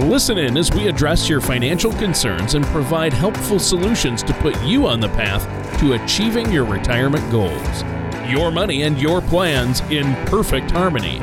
Listen 0.00 0.38
in 0.38 0.56
as 0.56 0.72
we 0.72 0.88
address 0.88 1.28
your 1.28 1.40
financial 1.40 1.92
concerns 1.92 2.54
and 2.54 2.64
provide 2.66 3.12
helpful 3.12 3.60
solutions 3.60 4.24
to 4.24 4.34
put 4.34 4.60
you 4.64 4.88
on 4.88 4.98
the 4.98 5.08
path 5.10 5.44
to 5.78 5.92
achieving 5.92 6.50
your 6.50 6.64
retirement 6.64 7.30
goals. 7.30 7.84
Your 8.28 8.50
money 8.50 8.82
and 8.82 9.00
your 9.00 9.22
plans 9.22 9.82
in 9.82 10.16
perfect 10.26 10.72
harmony. 10.72 11.18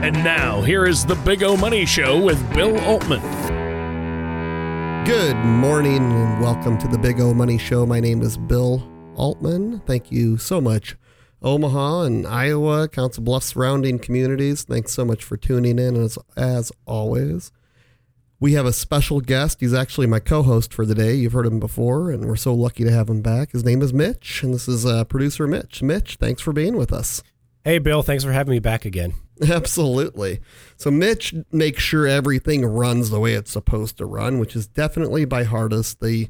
And 0.00 0.14
now, 0.22 0.62
here 0.62 0.86
is 0.86 1.04
the 1.04 1.16
Big 1.16 1.42
O 1.42 1.56
Money 1.56 1.84
Show 1.84 2.24
with 2.24 2.38
Bill 2.54 2.78
Altman. 2.82 3.20
Good 5.04 5.36
morning 5.44 5.96
and 5.96 6.40
welcome 6.40 6.78
to 6.78 6.86
the 6.86 6.98
Big 6.98 7.20
O 7.20 7.34
Money 7.34 7.58
Show. 7.58 7.84
My 7.84 7.98
name 7.98 8.22
is 8.22 8.36
Bill 8.36 8.88
Altman. 9.16 9.80
Thank 9.86 10.12
you 10.12 10.38
so 10.38 10.60
much, 10.60 10.94
Omaha 11.42 12.02
and 12.02 12.28
Iowa, 12.28 12.86
Council 12.86 13.24
Bluffs 13.24 13.46
surrounding 13.46 13.98
communities. 13.98 14.62
Thanks 14.62 14.92
so 14.92 15.04
much 15.04 15.24
for 15.24 15.36
tuning 15.36 15.80
in 15.80 15.96
as, 15.96 16.16
as 16.36 16.70
always. 16.86 17.50
We 18.40 18.54
have 18.54 18.66
a 18.66 18.72
special 18.72 19.20
guest. 19.20 19.60
He's 19.60 19.74
actually 19.74 20.06
my 20.06 20.20
co 20.20 20.42
host 20.42 20.74
for 20.74 20.84
the 20.84 20.94
day. 20.94 21.14
You've 21.14 21.32
heard 21.32 21.46
him 21.46 21.60
before, 21.60 22.10
and 22.10 22.26
we're 22.26 22.36
so 22.36 22.52
lucky 22.54 22.84
to 22.84 22.90
have 22.90 23.08
him 23.08 23.22
back. 23.22 23.52
His 23.52 23.64
name 23.64 23.80
is 23.80 23.92
Mitch, 23.92 24.42
and 24.42 24.52
this 24.52 24.68
is 24.68 24.84
uh, 24.84 25.04
producer 25.04 25.46
Mitch. 25.46 25.82
Mitch, 25.82 26.16
thanks 26.16 26.42
for 26.42 26.52
being 26.52 26.76
with 26.76 26.92
us. 26.92 27.22
Hey, 27.64 27.78
Bill, 27.78 28.02
thanks 28.02 28.24
for 28.24 28.32
having 28.32 28.50
me 28.50 28.58
back 28.58 28.84
again. 28.84 29.14
Absolutely. 29.48 30.40
So, 30.76 30.90
Mitch 30.90 31.34
makes 31.50 31.82
sure 31.82 32.06
everything 32.06 32.64
runs 32.64 33.10
the 33.10 33.20
way 33.20 33.34
it's 33.34 33.52
supposed 33.52 33.96
to 33.98 34.06
run, 34.06 34.38
which 34.38 34.54
is 34.54 34.66
definitely 34.66 35.24
by 35.24 35.44
hardest 35.44 36.00
the 36.00 36.28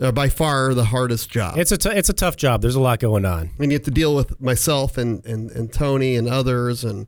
uh, 0.00 0.12
by 0.12 0.28
far 0.28 0.74
the 0.74 0.86
hardest 0.86 1.30
job. 1.30 1.56
It's 1.56 1.72
a 1.72 1.78
t- 1.78 1.90
it's 1.90 2.08
a 2.08 2.14
tough 2.14 2.36
job. 2.36 2.62
There's 2.62 2.74
a 2.74 2.80
lot 2.80 2.98
going 2.98 3.24
on, 3.24 3.50
and 3.58 3.70
you 3.70 3.76
have 3.76 3.84
to 3.84 3.90
deal 3.90 4.14
with 4.14 4.40
myself 4.40 4.98
and 4.98 5.24
and, 5.24 5.50
and 5.52 5.72
Tony 5.72 6.16
and 6.16 6.28
others 6.28 6.84
and 6.84 7.06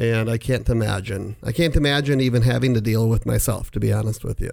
and 0.00 0.30
I 0.30 0.38
can't 0.38 0.68
imagine. 0.68 1.36
I 1.42 1.52
can't 1.52 1.76
imagine 1.76 2.20
even 2.22 2.42
having 2.42 2.72
to 2.72 2.80
deal 2.80 3.06
with 3.08 3.26
myself. 3.26 3.70
To 3.72 3.80
be 3.80 3.92
honest 3.92 4.24
with 4.24 4.40
you, 4.40 4.50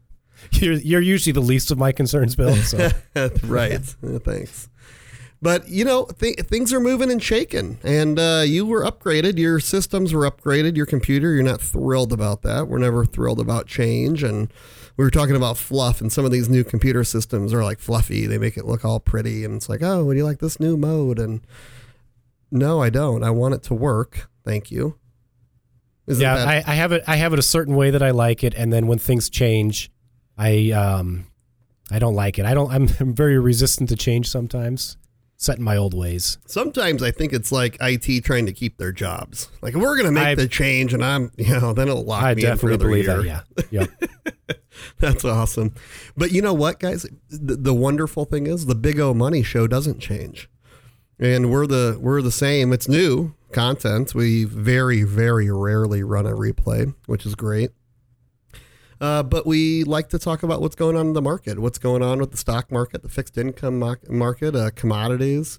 you're 0.52 0.72
you're 0.72 1.00
usually 1.02 1.32
the 1.32 1.40
least 1.40 1.70
of 1.70 1.76
my 1.76 1.92
concerns, 1.92 2.34
Bill. 2.34 2.56
So. 2.56 2.88
right. 3.44 3.80
Thanks. 4.24 4.70
But 5.42 5.68
you 5.68 5.84
know, 5.84 6.06
th- 6.06 6.40
things 6.40 6.72
are 6.72 6.80
moving 6.80 7.10
and 7.10 7.22
shaking, 7.22 7.78
and 7.84 8.18
uh, 8.18 8.42
you 8.46 8.64
were 8.64 8.82
upgraded. 8.82 9.38
Your 9.38 9.60
systems 9.60 10.14
were 10.14 10.28
upgraded. 10.28 10.74
Your 10.74 10.86
computer. 10.86 11.34
You're 11.34 11.42
not 11.42 11.60
thrilled 11.60 12.12
about 12.12 12.40
that. 12.42 12.66
We're 12.66 12.78
never 12.78 13.04
thrilled 13.04 13.40
about 13.40 13.66
change, 13.66 14.22
and 14.22 14.50
we 14.96 15.04
were 15.04 15.10
talking 15.10 15.36
about 15.36 15.58
fluff, 15.58 16.00
and 16.00 16.10
some 16.10 16.24
of 16.24 16.30
these 16.30 16.48
new 16.48 16.64
computer 16.64 17.04
systems 17.04 17.52
are 17.52 17.62
like 17.62 17.78
fluffy. 17.78 18.26
They 18.26 18.38
make 18.38 18.56
it 18.56 18.64
look 18.64 18.86
all 18.86 19.00
pretty, 19.00 19.44
and 19.44 19.54
it's 19.54 19.68
like, 19.68 19.82
oh, 19.82 20.06
would 20.06 20.16
you 20.16 20.24
like 20.24 20.38
this 20.38 20.58
new 20.58 20.78
mode? 20.78 21.18
And 21.18 21.42
no, 22.50 22.82
I 22.82 22.88
don't. 22.88 23.22
I 23.22 23.30
want 23.30 23.54
it 23.54 23.62
to 23.64 23.74
work. 23.74 24.30
Thank 24.48 24.70
you. 24.70 24.98
Isn't 26.06 26.22
yeah, 26.22 26.36
that- 26.36 26.48
I, 26.48 26.72
I, 26.72 26.74
have 26.74 26.92
it. 26.92 27.04
I 27.06 27.16
have 27.16 27.34
it 27.34 27.38
a 27.38 27.42
certain 27.42 27.76
way 27.76 27.90
that 27.90 28.02
I 28.02 28.12
like 28.12 28.42
it, 28.42 28.54
and 28.54 28.72
then 28.72 28.86
when 28.86 28.98
things 28.98 29.28
change, 29.28 29.90
I 30.38 30.70
um, 30.70 31.26
I 31.90 31.98
don't 31.98 32.14
like 32.14 32.38
it. 32.38 32.46
I 32.46 32.54
don't. 32.54 32.72
I'm, 32.72 32.88
I'm 33.00 33.14
very 33.14 33.38
resistant 33.38 33.90
to 33.90 33.96
change 33.96 34.30
sometimes. 34.30 34.96
Set 35.36 35.58
in 35.58 35.64
my 35.64 35.76
old 35.76 35.94
ways. 35.94 36.38
Sometimes 36.46 37.00
I 37.00 37.12
think 37.12 37.32
it's 37.32 37.52
like 37.52 37.76
IT 37.80 38.24
trying 38.24 38.46
to 38.46 38.52
keep 38.52 38.78
their 38.78 38.90
jobs. 38.90 39.50
Like 39.60 39.74
we're 39.74 39.94
going 39.96 40.06
to 40.06 40.12
make 40.12 40.26
I, 40.26 40.34
the 40.34 40.48
change, 40.48 40.94
and 40.94 41.04
I'm, 41.04 41.30
you 41.36 41.60
know, 41.60 41.74
then 41.74 41.88
it'll 41.88 42.04
lock 42.04 42.24
I 42.24 42.34
me 42.34 42.44
in 42.44 42.56
for 42.56 42.68
another 42.68 42.96
year. 42.96 43.22
That, 43.22 43.70
yeah, 43.70 43.86
yeah. 44.48 44.54
That's 44.98 45.24
awesome. 45.26 45.74
But 46.16 46.32
you 46.32 46.40
know 46.40 46.54
what, 46.54 46.80
guys? 46.80 47.06
The, 47.28 47.54
the 47.54 47.74
wonderful 47.74 48.24
thing 48.24 48.46
is 48.46 48.64
the 48.66 48.74
Big 48.74 48.98
O 48.98 49.12
Money 49.12 49.42
Show 49.42 49.66
doesn't 49.66 50.00
change 50.00 50.48
and 51.18 51.50
we're 51.50 51.66
the 51.66 51.98
we're 52.00 52.22
the 52.22 52.32
same. 52.32 52.72
It's 52.72 52.88
new 52.88 53.34
content. 53.52 54.14
We 54.14 54.44
very 54.44 55.02
very 55.02 55.50
rarely 55.50 56.02
run 56.02 56.26
a 56.26 56.32
replay, 56.32 56.94
which 57.06 57.26
is 57.26 57.34
great. 57.34 57.70
Uh, 59.00 59.22
but 59.22 59.46
we 59.46 59.84
like 59.84 60.08
to 60.08 60.18
talk 60.18 60.42
about 60.42 60.60
what's 60.60 60.74
going 60.74 60.96
on 60.96 61.08
in 61.08 61.12
the 61.12 61.22
market, 61.22 61.58
what's 61.58 61.78
going 61.78 62.02
on 62.02 62.18
with 62.18 62.32
the 62.32 62.36
stock 62.36 62.72
market, 62.72 63.02
the 63.02 63.08
fixed 63.08 63.38
income 63.38 63.78
market, 64.08 64.56
uh, 64.56 64.70
commodities, 64.74 65.58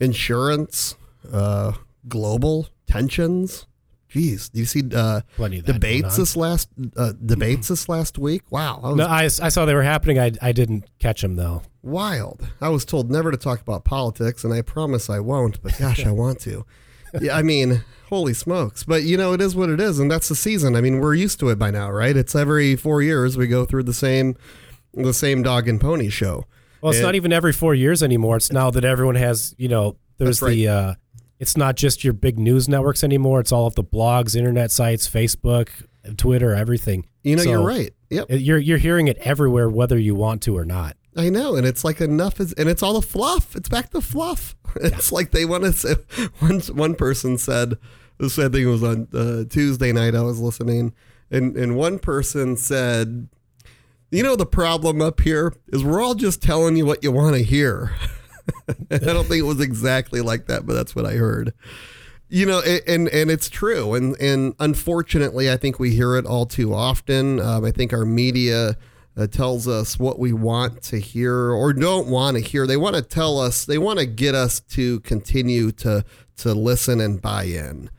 insurance, 0.00 0.94
uh, 1.32 1.72
global 2.08 2.68
tensions. 2.86 3.66
Geez, 4.08 4.50
do 4.50 4.60
you 4.60 4.66
see 4.66 4.82
uh, 4.94 5.22
debates 5.64 6.16
this 6.16 6.36
last 6.36 6.68
uh, 6.96 7.14
debates 7.24 7.68
this 7.68 7.88
last 7.88 8.18
week? 8.18 8.42
Wow. 8.50 8.80
Was, 8.82 8.96
no, 8.96 9.06
I, 9.06 9.24
I 9.24 9.48
saw 9.48 9.64
they 9.64 9.74
were 9.74 9.82
happening. 9.82 10.18
I, 10.18 10.32
I 10.40 10.52
didn't 10.52 10.84
catch 11.00 11.22
them 11.22 11.36
though. 11.36 11.62
Wild. 11.84 12.48
I 12.62 12.70
was 12.70 12.86
told 12.86 13.10
never 13.10 13.30
to 13.30 13.36
talk 13.36 13.60
about 13.60 13.84
politics, 13.84 14.42
and 14.42 14.54
I 14.54 14.62
promise 14.62 15.10
I 15.10 15.20
won't. 15.20 15.62
But 15.62 15.78
gosh, 15.78 16.06
I 16.06 16.12
want 16.12 16.40
to. 16.40 16.64
Yeah, 17.20 17.36
I 17.36 17.42
mean, 17.42 17.84
holy 18.08 18.32
smokes! 18.32 18.84
But 18.84 19.02
you 19.02 19.18
know, 19.18 19.34
it 19.34 19.40
is 19.42 19.54
what 19.54 19.68
it 19.68 19.80
is, 19.80 19.98
and 19.98 20.10
that's 20.10 20.28
the 20.28 20.34
season. 20.34 20.76
I 20.76 20.80
mean, 20.80 21.00
we're 21.00 21.14
used 21.14 21.38
to 21.40 21.50
it 21.50 21.58
by 21.58 21.70
now, 21.70 21.90
right? 21.90 22.16
It's 22.16 22.34
every 22.34 22.74
four 22.74 23.02
years 23.02 23.36
we 23.36 23.46
go 23.46 23.66
through 23.66 23.82
the 23.82 23.94
same 23.94 24.34
the 24.94 25.12
same 25.12 25.42
dog 25.42 25.68
and 25.68 25.80
pony 25.80 26.08
show. 26.08 26.46
Well, 26.80 26.90
it's 26.90 27.00
and, 27.00 27.06
not 27.06 27.14
even 27.14 27.32
every 27.32 27.52
four 27.52 27.74
years 27.74 28.02
anymore. 28.02 28.38
It's 28.38 28.50
now 28.50 28.70
that 28.70 28.84
everyone 28.84 29.16
has, 29.16 29.54
you 29.58 29.68
know, 29.68 29.96
there's 30.16 30.40
right. 30.40 30.50
the 30.50 30.68
uh, 30.68 30.94
it's 31.38 31.56
not 31.56 31.76
just 31.76 32.02
your 32.02 32.14
big 32.14 32.38
news 32.38 32.66
networks 32.66 33.04
anymore. 33.04 33.40
It's 33.40 33.52
all 33.52 33.66
of 33.66 33.74
the 33.74 33.84
blogs, 33.84 34.34
internet 34.34 34.70
sites, 34.70 35.08
Facebook, 35.08 35.68
Twitter, 36.16 36.54
everything. 36.54 37.06
You 37.22 37.36
know, 37.36 37.42
so 37.42 37.50
you're 37.50 37.66
right. 37.66 37.92
Yep. 38.10 38.26
You're 38.30 38.58
you're 38.58 38.78
hearing 38.78 39.08
it 39.08 39.18
everywhere, 39.18 39.68
whether 39.68 39.98
you 39.98 40.14
want 40.14 40.42
to 40.42 40.56
or 40.56 40.64
not. 40.64 40.96
I 41.16 41.28
know, 41.28 41.54
and 41.54 41.66
it's 41.66 41.84
like 41.84 42.00
enough 42.00 42.40
is, 42.40 42.52
and 42.54 42.68
it's 42.68 42.82
all 42.82 42.94
the 42.94 43.06
fluff. 43.06 43.54
It's 43.54 43.68
back 43.68 43.90
to 43.90 44.00
fluff. 44.00 44.56
It's 44.80 45.12
yeah. 45.12 45.14
like 45.14 45.30
they 45.30 45.44
want 45.44 45.62
to 45.62 45.72
say. 45.72 45.94
One 46.40 46.58
one 46.58 46.96
person 46.96 47.38
said, 47.38 47.78
this 48.18 48.38
I 48.38 48.42
think 48.42 48.56
it 48.56 48.66
was 48.66 48.82
on 48.82 49.08
uh, 49.12 49.44
Tuesday 49.48 49.92
night. 49.92 50.14
I 50.14 50.22
was 50.22 50.40
listening, 50.40 50.94
and 51.30 51.56
and 51.56 51.76
one 51.76 51.98
person 51.98 52.56
said, 52.56 53.28
"You 54.10 54.22
know, 54.22 54.36
the 54.36 54.46
problem 54.46 55.02
up 55.02 55.20
here 55.20 55.54
is 55.68 55.82
we're 55.82 56.02
all 56.02 56.14
just 56.14 56.42
telling 56.42 56.76
you 56.76 56.86
what 56.86 57.02
you 57.02 57.12
want 57.12 57.36
to 57.36 57.42
hear." 57.42 57.94
I 58.90 58.98
don't 58.98 59.26
think 59.26 59.40
it 59.40 59.46
was 59.46 59.60
exactly 59.60 60.20
like 60.20 60.46
that, 60.46 60.66
but 60.66 60.74
that's 60.74 60.94
what 60.94 61.06
I 61.06 61.14
heard. 61.14 61.54
You 62.28 62.46
know, 62.46 62.60
and 62.60 63.08
and 63.08 63.30
it's 63.30 63.48
true, 63.48 63.94
and 63.94 64.16
and 64.20 64.54
unfortunately, 64.60 65.50
I 65.50 65.56
think 65.56 65.78
we 65.78 65.90
hear 65.90 66.16
it 66.16 66.26
all 66.26 66.46
too 66.46 66.72
often. 66.72 67.40
Um, 67.40 67.64
I 67.64 67.70
think 67.70 67.92
our 67.92 68.04
media 68.04 68.76
uh, 69.16 69.26
tells 69.26 69.68
us 69.68 69.98
what 69.98 70.18
we 70.18 70.32
want 70.32 70.82
to 70.82 70.98
hear 70.98 71.50
or 71.52 71.72
don't 71.72 72.08
want 72.08 72.36
to 72.36 72.42
hear. 72.42 72.66
They 72.66 72.76
want 72.76 72.96
to 72.96 73.02
tell 73.02 73.38
us. 73.38 73.64
They 73.64 73.78
want 73.78 73.98
to 73.98 74.06
get 74.06 74.34
us 74.34 74.60
to 74.60 75.00
continue 75.00 75.72
to 75.72 76.04
to 76.38 76.54
listen 76.54 77.00
and 77.00 77.22
buy 77.22 77.44
in. 77.44 77.90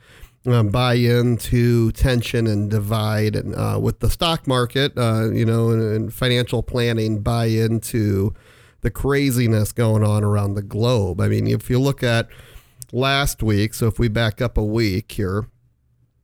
Um, 0.47 0.69
buy 0.69 0.93
into 0.93 1.91
tension 1.93 2.45
and 2.45 2.69
divide 2.69 3.35
and 3.35 3.55
uh, 3.55 3.79
with 3.81 3.99
the 3.99 4.11
stock 4.11 4.45
market, 4.45 4.95
uh, 4.95 5.31
you 5.31 5.43
know, 5.43 5.71
and, 5.71 5.81
and 5.81 6.13
financial 6.13 6.61
planning, 6.61 7.23
buy 7.23 7.45
into 7.45 8.31
the 8.81 8.91
craziness 8.91 9.71
going 9.71 10.03
on 10.03 10.23
around 10.23 10.53
the 10.53 10.61
globe. 10.61 11.19
I 11.19 11.29
mean, 11.29 11.47
if 11.47 11.67
you 11.71 11.79
look 11.79 12.03
at 12.03 12.27
last 12.91 13.41
week, 13.41 13.73
so 13.73 13.87
if 13.87 13.97
we 13.97 14.07
back 14.07 14.39
up 14.39 14.55
a 14.55 14.63
week 14.63 15.11
here, 15.13 15.47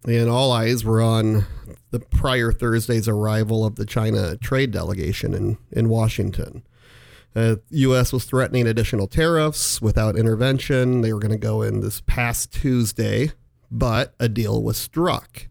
and 0.06 0.29
all 0.29 0.51
eyes 0.51 0.84
were 0.84 1.01
on 1.01 1.45
the 1.91 2.00
prior 2.00 2.51
Thursday's 2.51 3.07
arrival 3.07 3.66
of 3.66 3.75
the 3.75 3.85
China 3.85 4.38
trade 4.38 4.72
delegation 4.72 5.33
in, 5.33 5.57
in 5.71 5.89
Washington. 5.89 6.63
Uh, 7.36 7.57
U.S. 7.69 8.12
was 8.12 8.25
threatening 8.25 8.68
additional 8.68 9.07
tariffs 9.07 9.81
without 9.81 10.18
intervention. 10.18 11.01
They 11.01 11.13
were 11.13 11.19
going 11.19 11.31
to 11.31 11.38
go 11.38 11.62
in 11.62 11.80
this 11.80 12.01
past 12.01 12.51
Tuesday, 12.51 13.31
but 13.69 14.13
a 14.19 14.27
deal 14.27 14.62
was 14.62 14.77
struck. 14.77 15.48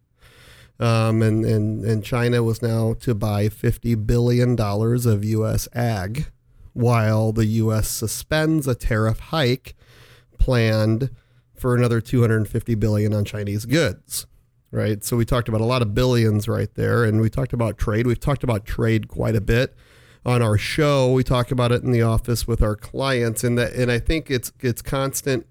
Um, 0.78 1.22
and, 1.22 1.44
and, 1.44 1.84
and 1.84 2.04
China 2.04 2.42
was 2.42 2.62
now 2.62 2.94
to 3.00 3.14
buy 3.14 3.48
$50 3.48 4.06
billion 4.06 4.58
of 4.58 5.24
U.S. 5.24 5.68
ag 5.74 6.26
while 6.72 7.32
the 7.32 7.46
U.S. 7.46 7.88
suspends 7.88 8.66
a 8.66 8.74
tariff 8.74 9.18
hike 9.18 9.74
planned 10.38 11.10
for 11.54 11.74
another 11.76 12.00
250 12.00 12.74
billion 12.76 13.12
on 13.12 13.24
Chinese 13.24 13.66
goods. 13.66 14.26
Right. 14.72 15.02
So 15.02 15.16
we 15.16 15.24
talked 15.24 15.48
about 15.48 15.60
a 15.60 15.64
lot 15.64 15.82
of 15.82 15.94
billions 15.94 16.46
right 16.46 16.72
there, 16.74 17.02
and 17.04 17.20
we 17.20 17.28
talked 17.28 17.52
about 17.52 17.76
trade. 17.76 18.06
We've 18.06 18.20
talked 18.20 18.44
about 18.44 18.64
trade 18.64 19.08
quite 19.08 19.34
a 19.34 19.40
bit 19.40 19.74
on 20.24 20.42
our 20.42 20.56
show. 20.56 21.12
We 21.12 21.24
talk 21.24 21.50
about 21.50 21.72
it 21.72 21.82
in 21.82 21.90
the 21.90 22.02
office 22.02 22.46
with 22.46 22.62
our 22.62 22.76
clients, 22.76 23.42
and 23.42 23.58
that, 23.58 23.72
and 23.72 23.90
I 23.90 23.98
think 23.98 24.30
it's 24.30 24.52
it's 24.60 24.80
constant. 24.82 25.46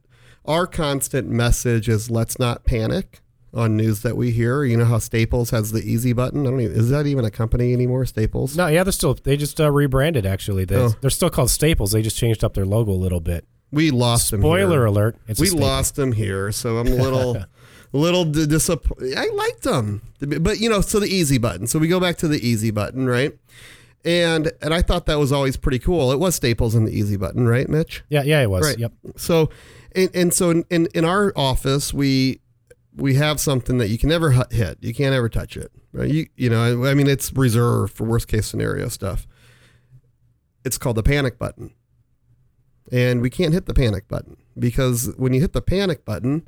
Our 0.45 0.67
constant 0.67 1.27
message 1.27 1.89
is 1.89 2.09
let's 2.09 2.39
not 2.39 2.63
panic. 2.63 3.21
on 3.51 3.75
news 3.75 4.03
that 4.03 4.15
we 4.15 4.31
hear. 4.31 4.63
You 4.63 4.77
know 4.77 4.85
how 4.85 4.99
Staples 4.99 5.49
has 5.49 5.71
the 5.71 5.81
easy 5.81 6.13
button. 6.13 6.45
I 6.45 6.51
don't 6.51 6.61
even, 6.61 6.77
is 6.77 6.89
that 6.91 7.07
even 7.07 7.25
a 7.25 7.31
company 7.31 7.73
anymore? 7.73 8.05
Staples? 8.05 8.55
No, 8.55 8.67
yeah, 8.67 8.83
they're 8.83 8.91
still 8.91 9.15
they 9.15 9.37
just 9.37 9.59
uh, 9.59 9.71
rebranded. 9.71 10.25
Actually, 10.25 10.65
they, 10.65 10.75
oh. 10.77 10.89
they're 11.01 11.09
still 11.09 11.29
called 11.29 11.49
Staples. 11.49 11.91
They 11.91 12.01
just 12.01 12.17
changed 12.17 12.43
up 12.43 12.53
their 12.53 12.65
logo 12.65 12.91
a 12.91 12.93
little 12.93 13.19
bit. 13.19 13.45
We 13.71 13.91
lost 13.91 14.27
Spoiler 14.27 14.41
them. 14.41 14.49
Spoiler 14.49 14.85
alert! 14.85 15.17
we 15.39 15.49
lost 15.49 15.95
them 15.95 16.11
here, 16.11 16.51
so 16.51 16.77
I'm 16.77 16.87
a 16.87 16.95
little. 16.95 17.43
little 17.91 18.25
disappointed. 18.25 19.17
I 19.17 19.27
liked 19.27 19.63
them, 19.63 20.01
but 20.19 20.59
you 20.59 20.69
know, 20.69 20.81
so 20.81 20.99
the 20.99 21.07
easy 21.07 21.37
button. 21.37 21.67
So 21.67 21.79
we 21.79 21.87
go 21.87 21.99
back 21.99 22.17
to 22.17 22.27
the 22.27 22.45
easy 22.45 22.71
button, 22.71 23.07
right? 23.07 23.37
And 24.05 24.51
and 24.61 24.73
I 24.73 24.81
thought 24.81 25.05
that 25.07 25.19
was 25.19 25.31
always 25.31 25.57
pretty 25.57 25.79
cool. 25.79 26.11
It 26.11 26.19
was 26.19 26.35
Staples 26.35 26.75
in 26.75 26.85
the 26.85 26.91
easy 26.91 27.17
button, 27.17 27.47
right, 27.47 27.67
Mitch? 27.67 28.03
Yeah, 28.09 28.23
yeah, 28.23 28.41
it 28.41 28.49
was. 28.49 28.65
Right. 28.65 28.79
Yep. 28.79 28.93
So, 29.17 29.49
and, 29.93 30.09
and 30.13 30.33
so 30.33 30.51
in, 30.51 30.65
in 30.69 30.87
in 30.93 31.05
our 31.05 31.33
office, 31.35 31.93
we 31.93 32.39
we 32.95 33.15
have 33.15 33.39
something 33.39 33.77
that 33.79 33.89
you 33.89 33.97
can 33.97 34.09
never 34.09 34.31
hit. 34.31 34.77
You 34.81 34.93
can't 34.93 35.13
ever 35.13 35.27
touch 35.27 35.57
it. 35.57 35.71
Right? 35.91 36.09
You 36.09 36.27
you 36.37 36.49
know, 36.49 36.85
I 36.85 36.93
mean, 36.93 37.07
it's 37.07 37.33
reserved 37.33 37.93
for 37.93 38.05
worst 38.05 38.27
case 38.27 38.47
scenario 38.47 38.87
stuff. 38.87 39.27
It's 40.63 40.77
called 40.77 40.95
the 40.95 41.03
panic 41.03 41.37
button, 41.37 41.73
and 42.91 43.21
we 43.21 43.29
can't 43.29 43.53
hit 43.53 43.65
the 43.65 43.73
panic 43.73 44.07
button 44.07 44.37
because 44.57 45.13
when 45.17 45.33
you 45.33 45.41
hit 45.41 45.53
the 45.53 45.61
panic 45.61 46.05
button, 46.05 46.47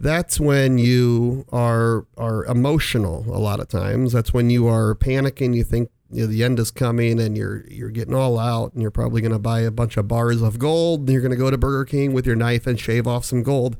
that's 0.00 0.40
when 0.40 0.78
you 0.78 1.44
are 1.52 2.06
are 2.16 2.44
emotional. 2.46 3.24
A 3.28 3.38
lot 3.38 3.60
of 3.60 3.68
times, 3.68 4.12
that's 4.12 4.32
when 4.32 4.50
you 4.50 4.66
are 4.66 4.94
panicking. 4.94 5.54
You 5.54 5.64
think 5.64 5.90
you 6.10 6.22
know, 6.22 6.26
the 6.26 6.42
end 6.42 6.58
is 6.58 6.70
coming, 6.70 7.20
and 7.20 7.36
you're 7.36 7.64
you're 7.68 7.90
getting 7.90 8.14
all 8.14 8.38
out, 8.38 8.72
and 8.72 8.82
you're 8.82 8.90
probably 8.90 9.20
going 9.20 9.32
to 9.32 9.38
buy 9.38 9.60
a 9.60 9.70
bunch 9.70 9.96
of 9.96 10.08
bars 10.08 10.42
of 10.42 10.58
gold. 10.58 11.00
And 11.00 11.10
you're 11.10 11.20
going 11.20 11.30
to 11.30 11.36
go 11.36 11.50
to 11.50 11.58
Burger 11.58 11.84
King 11.84 12.12
with 12.12 12.26
your 12.26 12.36
knife 12.36 12.66
and 12.66 12.80
shave 12.80 13.06
off 13.06 13.24
some 13.24 13.42
gold 13.42 13.76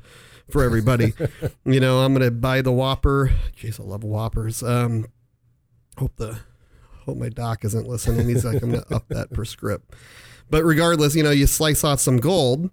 for 0.50 0.62
everybody. 0.62 1.14
you 1.64 1.80
know, 1.80 2.00
I'm 2.00 2.12
gonna 2.12 2.30
buy 2.30 2.62
the 2.62 2.72
Whopper. 2.72 3.32
Jeez, 3.56 3.80
I 3.80 3.84
love 3.84 4.04
Whoppers. 4.04 4.62
Um, 4.62 5.06
hope 5.96 6.16
the 6.16 6.40
hope 7.06 7.16
my 7.16 7.28
doc 7.28 7.64
isn't 7.64 7.86
listening. 7.86 8.28
He's 8.28 8.44
like, 8.44 8.62
I'm 8.62 8.72
gonna 8.72 8.84
up 8.90 9.08
that 9.08 9.32
per 9.32 9.44
script. 9.44 9.94
But 10.50 10.64
regardless, 10.64 11.14
you 11.14 11.22
know, 11.22 11.30
you 11.30 11.46
slice 11.46 11.84
off 11.84 12.00
some 12.00 12.18
gold. 12.18 12.70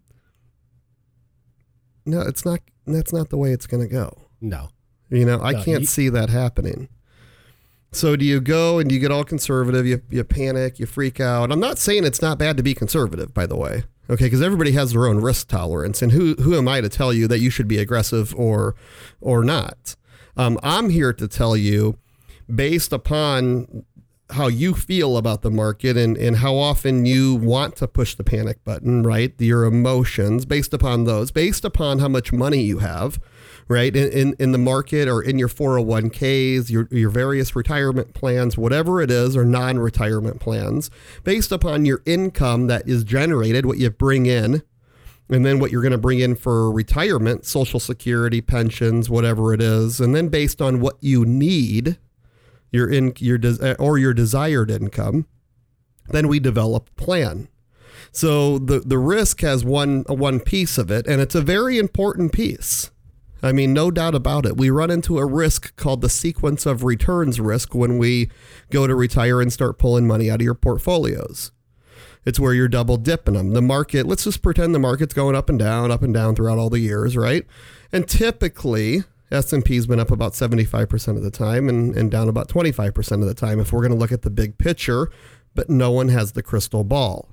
No, 2.05 2.21
it's 2.21 2.45
not. 2.45 2.59
That's 2.87 3.13
not 3.13 3.29
the 3.29 3.37
way 3.37 3.51
it's 3.51 3.67
gonna 3.67 3.87
go. 3.87 4.13
No. 4.41 4.69
You 5.09 5.25
know, 5.25 5.39
I 5.41 5.53
no, 5.53 5.63
can't 5.63 5.81
you, 5.81 5.87
see 5.87 6.09
that 6.09 6.29
happening. 6.29 6.89
So 7.91 8.15
do 8.15 8.25
you 8.25 8.41
go 8.41 8.79
and 8.79 8.91
you 8.91 8.99
get 8.99 9.11
all 9.11 9.23
conservative? 9.23 9.85
You 9.85 10.01
you 10.09 10.23
panic, 10.23 10.79
you 10.79 10.85
freak 10.85 11.19
out. 11.19 11.51
I'm 11.51 11.59
not 11.59 11.77
saying 11.77 12.03
it's 12.03 12.21
not 12.21 12.37
bad 12.37 12.57
to 12.57 12.63
be 12.63 12.73
conservative, 12.73 13.33
by 13.33 13.45
the 13.45 13.55
way. 13.55 13.83
Okay, 14.09 14.25
because 14.25 14.41
everybody 14.41 14.71
has 14.71 14.93
their 14.93 15.05
own 15.05 15.19
risk 15.19 15.47
tolerance, 15.47 16.01
and 16.01 16.11
who 16.11 16.35
who 16.35 16.55
am 16.55 16.67
I 16.67 16.81
to 16.81 16.89
tell 16.89 17.13
you 17.13 17.27
that 17.27 17.39
you 17.39 17.49
should 17.49 17.67
be 17.67 17.77
aggressive 17.77 18.35
or 18.35 18.75
or 19.21 19.43
not? 19.43 19.95
Um, 20.35 20.59
I'm 20.61 20.89
here 20.89 21.13
to 21.13 21.27
tell 21.27 21.57
you, 21.57 21.97
based 22.53 22.93
upon 22.93 23.85
how 24.31 24.47
you 24.47 24.73
feel 24.73 25.17
about 25.17 25.41
the 25.41 25.51
market 25.51 25.95
and, 25.95 26.17
and 26.17 26.37
how 26.37 26.55
often 26.55 27.05
you 27.05 27.35
want 27.35 27.75
to 27.77 27.87
push 27.87 28.15
the 28.15 28.23
panic 28.23 28.63
button, 28.63 29.03
right? 29.03 29.33
Your 29.39 29.63
emotions, 29.63 30.45
based 30.45 30.73
upon 30.73 31.05
those, 31.05 31.31
based 31.31 31.63
upon 31.63 31.99
how 31.99 32.09
much 32.09 32.33
money 32.33 32.61
you 32.61 32.79
have, 32.79 33.19
right? 33.69 33.95
In, 33.95 34.11
in, 34.11 34.35
in 34.37 34.51
the 34.51 34.57
market 34.57 35.07
or 35.07 35.21
in 35.21 35.39
your 35.39 35.47
401ks, 35.47 36.69
your, 36.69 36.89
your 36.91 37.09
various 37.09 37.55
retirement 37.55 38.13
plans, 38.13 38.57
whatever 38.57 39.01
it 39.01 39.11
is, 39.11 39.37
or 39.37 39.45
non 39.45 39.79
retirement 39.79 40.41
plans, 40.41 40.91
based 41.23 41.51
upon 41.51 41.85
your 41.85 42.01
income 42.05 42.67
that 42.67 42.87
is 42.87 43.03
generated, 43.05 43.65
what 43.65 43.77
you 43.77 43.89
bring 43.89 44.25
in, 44.25 44.61
and 45.29 45.45
then 45.45 45.59
what 45.59 45.71
you're 45.71 45.81
going 45.81 45.91
to 45.91 45.97
bring 45.97 46.19
in 46.19 46.35
for 46.35 46.71
retirement, 46.71 47.45
social 47.45 47.79
security, 47.79 48.41
pensions, 48.41 49.09
whatever 49.09 49.53
it 49.53 49.61
is, 49.61 49.99
and 50.01 50.13
then 50.13 50.27
based 50.27 50.61
on 50.61 50.81
what 50.81 50.97
you 51.01 51.25
need, 51.25 51.97
your 52.71 52.89
in 52.89 53.13
your 53.17 53.37
des- 53.37 53.61
uh, 53.61 53.75
or 53.79 53.97
your 53.97 54.13
desired 54.13 54.71
income, 54.71 55.25
then 56.09 56.27
we 56.27 56.39
develop 56.39 56.89
a 56.89 57.01
plan. 57.01 57.47
So 58.11 58.57
the 58.57 58.79
the 58.79 58.97
risk 58.97 59.41
has 59.41 59.63
one 59.63 60.03
one 60.07 60.39
piece 60.39 60.77
of 60.77 60.91
it, 60.91 61.07
and 61.07 61.21
it's 61.21 61.35
a 61.35 61.41
very 61.41 61.77
important 61.77 62.31
piece. 62.31 62.91
I 63.43 63.51
mean, 63.51 63.71
no 63.71 63.91
doubt 63.91 64.15
about 64.15 64.45
it. 64.45 64.57
We 64.57 64.69
run 64.69 64.89
into 64.89 65.19
a 65.19 65.25
risk 65.25 65.75
called 65.75 66.01
the 66.01 66.09
sequence 66.09 66.65
of 66.65 66.83
returns 66.83 67.39
risk 67.39 67.75
when 67.75 67.99
we 67.99 68.31
go 68.71 68.87
to 68.87 68.95
retire 68.95 69.41
and 69.41 69.53
start 69.53 69.77
pulling 69.77 70.07
money 70.07 70.29
out 70.29 70.41
of 70.41 70.45
your 70.45 70.55
portfolios. 70.55 71.51
It's 72.25 72.39
where 72.39 72.53
you're 72.53 72.67
double 72.67 72.97
dipping 72.97 73.35
them. 73.35 73.53
The 73.53 73.61
market, 73.61 74.05
let's 74.05 74.23
just 74.25 74.41
pretend 74.41 74.73
the 74.73 74.79
market's 74.79 75.13
going 75.13 75.35
up 75.35 75.49
and 75.49 75.59
down, 75.59 75.91
up 75.91 76.01
and 76.01 76.13
down 76.13 76.35
throughout 76.35 76.57
all 76.57 76.69
the 76.69 76.79
years, 76.79 77.15
right? 77.15 77.45
And 77.91 78.07
typically, 78.07 79.03
S&P's 79.31 79.87
been 79.87 79.99
up 79.99 80.11
about 80.11 80.33
75% 80.33 81.17
of 81.17 81.23
the 81.23 81.31
time 81.31 81.67
and, 81.67 81.95
and 81.95 82.09
down 82.09 82.29
about 82.29 82.47
25% 82.47 83.11
of 83.21 83.27
the 83.27 83.33
time 83.33 83.59
if 83.59 83.73
we're 83.73 83.81
going 83.81 83.91
to 83.91 83.97
look 83.97 84.11
at 84.11 84.21
the 84.21 84.29
big 84.29 84.57
picture, 84.57 85.09
but 85.53 85.69
no 85.69 85.91
one 85.91 86.07
has 86.09 86.31
the 86.31 86.43
crystal 86.43 86.83
ball. 86.83 87.27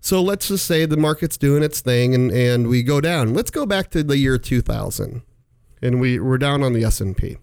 So 0.00 0.22
let's 0.22 0.48
just 0.48 0.66
say 0.66 0.86
the 0.86 0.96
market's 0.96 1.36
doing 1.36 1.62
its 1.62 1.80
thing 1.80 2.14
and, 2.14 2.30
and 2.30 2.68
we 2.68 2.82
go 2.82 3.00
down. 3.00 3.34
Let's 3.34 3.50
go 3.50 3.66
back 3.66 3.90
to 3.90 4.02
the 4.02 4.16
year 4.16 4.38
2000 4.38 5.22
and 5.82 6.00
we, 6.00 6.18
we're 6.18 6.38
down 6.38 6.62
on 6.62 6.72
the 6.72 6.84
S&P. 6.84 7.36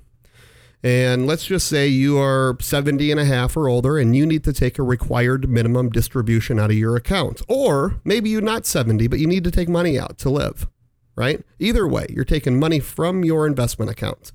And 0.84 1.28
let's 1.28 1.46
just 1.46 1.68
say 1.68 1.88
you 1.88 2.18
are 2.18 2.58
70 2.60 3.12
and 3.12 3.20
a 3.20 3.26
half 3.26 3.56
or 3.56 3.70
older 3.70 4.00
and 4.00 4.16
you 4.16 4.26
need 4.26 4.44
to 4.46 4.54
take 4.54 4.80
a 4.80 4.84
required 4.84 5.48
minimum 5.48 5.90
distribution 5.90 6.60
out 6.60 6.72
of 6.72 6.78
your 6.78 6.96
account. 6.96 7.44
Or 7.48 8.02
maybe 8.04 8.32
you're 8.32 8.42
not 8.42 8.66
70, 8.66 9.08
but 9.08 9.20
you 9.20 9.28
need 9.28 9.44
to 9.44 9.52
take 9.52 9.70
money 9.70 10.00
out 10.00 10.18
to 10.20 10.32
live, 10.32 10.68
right? 11.16 11.44
Either 11.60 11.88
way, 11.88 12.08
you're 12.10 12.26
taking 12.26 12.60
money 12.60 12.80
from 12.80 13.24
your 13.24 13.46
investment 13.46 13.92
account. 13.92 14.32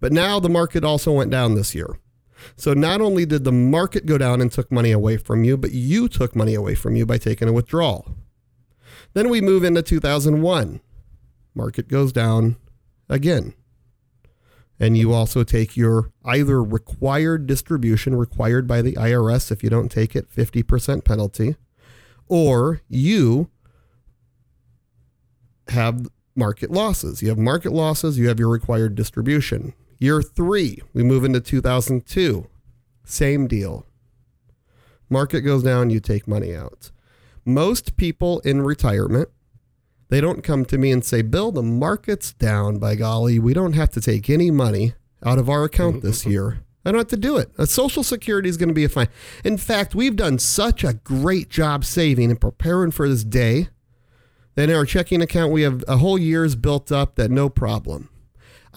But 0.00 0.12
now 0.12 0.38
the 0.38 0.48
market 0.48 0.84
also 0.84 1.12
went 1.12 1.30
down 1.30 1.54
this 1.54 1.74
year. 1.74 1.98
So 2.56 2.74
not 2.74 3.00
only 3.00 3.24
did 3.24 3.44
the 3.44 3.52
market 3.52 4.06
go 4.06 4.18
down 4.18 4.40
and 4.40 4.52
took 4.52 4.70
money 4.70 4.90
away 4.90 5.16
from 5.16 5.44
you, 5.44 5.56
but 5.56 5.72
you 5.72 6.08
took 6.08 6.36
money 6.36 6.54
away 6.54 6.74
from 6.74 6.96
you 6.96 7.06
by 7.06 7.18
taking 7.18 7.48
a 7.48 7.52
withdrawal. 7.52 8.14
Then 9.14 9.30
we 9.30 9.40
move 9.40 9.64
into 9.64 9.82
2001. 9.82 10.80
Market 11.54 11.88
goes 11.88 12.12
down, 12.12 12.56
again. 13.08 13.54
And 14.78 14.96
you 14.96 15.12
also 15.12 15.44
take 15.44 15.76
your 15.76 16.12
either 16.24 16.62
required 16.62 17.46
distribution 17.46 18.16
required 18.16 18.66
by 18.66 18.82
the 18.82 18.94
IRS 18.94 19.52
if 19.52 19.62
you 19.62 19.70
don't 19.70 19.88
take 19.88 20.16
it, 20.16 20.28
50% 20.30 21.04
penalty, 21.04 21.56
or 22.26 22.80
you 22.88 23.50
have 25.68 26.08
market 26.34 26.70
losses. 26.70 27.22
You 27.22 27.28
have 27.28 27.38
market 27.38 27.72
losses, 27.72 28.18
you 28.18 28.28
have 28.28 28.38
your 28.38 28.50
required 28.50 28.94
distribution. 28.94 29.74
Year 29.98 30.22
three, 30.22 30.80
we 30.92 31.02
move 31.02 31.24
into 31.24 31.40
2002. 31.40 32.46
Same 33.04 33.46
deal. 33.46 33.86
Market 35.08 35.42
goes 35.42 35.62
down, 35.62 35.90
you 35.90 36.00
take 36.00 36.26
money 36.26 36.54
out. 36.54 36.90
Most 37.44 37.96
people 37.96 38.40
in 38.40 38.62
retirement 38.62 39.28
they 40.14 40.20
don't 40.20 40.44
come 40.44 40.64
to 40.66 40.78
me 40.78 40.92
and 40.92 41.04
say, 41.04 41.22
Bill, 41.22 41.50
the 41.50 41.62
market's 41.62 42.32
down, 42.32 42.78
by 42.78 42.94
golly. 42.94 43.38
We 43.38 43.54
don't 43.54 43.72
have 43.72 43.90
to 43.90 44.00
take 44.00 44.28
any 44.28 44.50
money 44.50 44.94
out 45.24 45.38
of 45.38 45.48
our 45.48 45.64
account 45.64 46.02
this 46.02 46.20
mm-hmm. 46.20 46.30
year. 46.30 46.64
I 46.84 46.92
don't 46.92 47.00
have 47.00 47.08
to 47.08 47.16
do 47.16 47.38
it. 47.38 47.50
A 47.56 47.66
Social 47.66 48.02
Security 48.02 48.48
is 48.48 48.56
going 48.56 48.68
to 48.68 48.74
be 48.74 48.84
a 48.84 48.88
fine. 48.88 49.08
In 49.42 49.56
fact, 49.56 49.94
we've 49.94 50.16
done 50.16 50.38
such 50.38 50.84
a 50.84 50.94
great 50.94 51.48
job 51.48 51.84
saving 51.84 52.30
and 52.30 52.40
preparing 52.40 52.90
for 52.90 53.08
this 53.08 53.24
day 53.24 53.70
that 54.54 54.70
in 54.70 54.76
our 54.76 54.86
checking 54.86 55.22
account, 55.22 55.52
we 55.52 55.62
have 55.62 55.84
a 55.88 55.98
whole 55.98 56.18
year's 56.18 56.54
built 56.54 56.92
up 56.92 57.16
that 57.16 57.30
no 57.30 57.48
problem. 57.48 58.08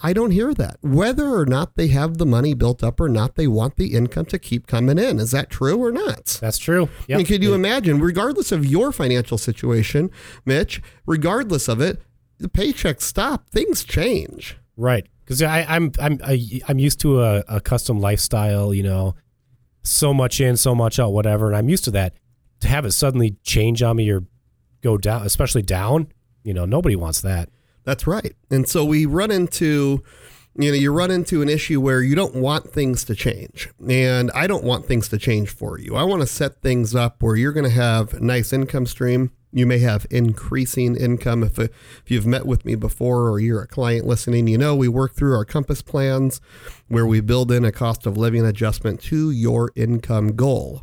I 0.02 0.12
don't 0.12 0.30
hear 0.30 0.54
that. 0.54 0.78
Whether 0.80 1.28
or 1.28 1.44
not 1.44 1.76
they 1.76 1.88
have 1.88 2.18
the 2.18 2.26
money 2.26 2.54
built 2.54 2.84
up 2.84 3.00
or 3.00 3.08
not, 3.08 3.34
they 3.34 3.48
want 3.48 3.76
the 3.76 3.94
income 3.94 4.26
to 4.26 4.38
keep 4.38 4.66
coming 4.66 4.98
in. 4.98 5.18
Is 5.18 5.32
that 5.32 5.50
true 5.50 5.82
or 5.82 5.90
not? 5.90 6.38
That's 6.40 6.58
true. 6.58 6.88
Yep. 7.08 7.16
I 7.16 7.16
mean, 7.16 7.26
could 7.26 7.42
you 7.42 7.54
imagine, 7.54 7.98
regardless 7.98 8.52
of 8.52 8.64
your 8.64 8.92
financial 8.92 9.38
situation, 9.38 10.10
Mitch, 10.44 10.80
regardless 11.06 11.68
of 11.68 11.80
it, 11.80 12.00
the 12.38 12.48
paychecks 12.48 13.02
stop, 13.02 13.50
things 13.50 13.84
change. 13.84 14.56
Right. 14.76 15.06
Because 15.24 15.42
I'm 15.42 15.92
I'm 15.98 16.20
I, 16.24 16.32
am 16.32 16.60
i 16.68 16.70
am 16.70 16.78
used 16.78 17.00
to 17.00 17.20
a, 17.20 17.44
a 17.48 17.60
custom 17.60 18.00
lifestyle, 18.00 18.72
you 18.72 18.82
know, 18.82 19.14
so 19.82 20.14
much 20.14 20.40
in, 20.40 20.56
so 20.56 20.74
much 20.74 20.98
out, 20.98 21.12
whatever, 21.12 21.48
and 21.48 21.56
I'm 21.56 21.68
used 21.68 21.84
to 21.84 21.90
that. 21.92 22.14
To 22.60 22.68
have 22.68 22.84
it 22.84 22.92
suddenly 22.92 23.36
change 23.44 23.82
on 23.82 23.96
me 23.96 24.10
or 24.10 24.24
go 24.82 24.98
down, 24.98 25.24
especially 25.24 25.62
down, 25.62 26.12
you 26.44 26.54
know, 26.54 26.64
nobody 26.64 26.96
wants 26.96 27.20
that. 27.22 27.48
That's 27.84 28.06
right. 28.06 28.34
And 28.50 28.68
so 28.68 28.84
we 28.84 29.06
run 29.06 29.30
into 29.30 30.02
you 30.58 30.72
know, 30.72 30.76
you 30.76 30.92
run 30.92 31.12
into 31.12 31.40
an 31.40 31.48
issue 31.48 31.80
where 31.80 32.02
you 32.02 32.16
don't 32.16 32.34
want 32.34 32.68
things 32.68 33.04
to 33.04 33.14
change. 33.14 33.68
And 33.88 34.28
I 34.32 34.48
don't 34.48 34.64
want 34.64 34.86
things 34.86 35.08
to 35.10 35.18
change 35.18 35.50
for 35.50 35.78
you. 35.78 35.94
I 35.94 36.02
want 36.02 36.20
to 36.20 36.26
set 36.26 36.62
things 36.62 36.96
up 36.96 37.22
where 37.22 37.36
you're 37.36 37.52
going 37.52 37.62
to 37.62 37.70
have 37.70 38.12
a 38.14 38.20
nice 38.20 38.52
income 38.52 38.84
stream. 38.86 39.30
You 39.52 39.66
may 39.66 39.78
have 39.78 40.04
increasing 40.10 40.96
income. 40.96 41.44
If, 41.44 41.60
if 41.60 41.70
you've 42.06 42.26
met 42.26 42.44
with 42.44 42.64
me 42.64 42.74
before 42.74 43.30
or 43.30 43.38
you're 43.38 43.62
a 43.62 43.68
client 43.68 44.04
listening, 44.04 44.48
you 44.48 44.58
know 44.58 44.74
we 44.74 44.88
work 44.88 45.14
through 45.14 45.34
our 45.34 45.44
Compass 45.44 45.80
plans 45.80 46.40
where 46.88 47.06
we 47.06 47.20
build 47.20 47.52
in 47.52 47.64
a 47.64 47.70
cost 47.70 48.04
of 48.04 48.16
living 48.16 48.44
adjustment 48.44 49.00
to 49.02 49.30
your 49.30 49.70
income 49.76 50.34
goal. 50.34 50.82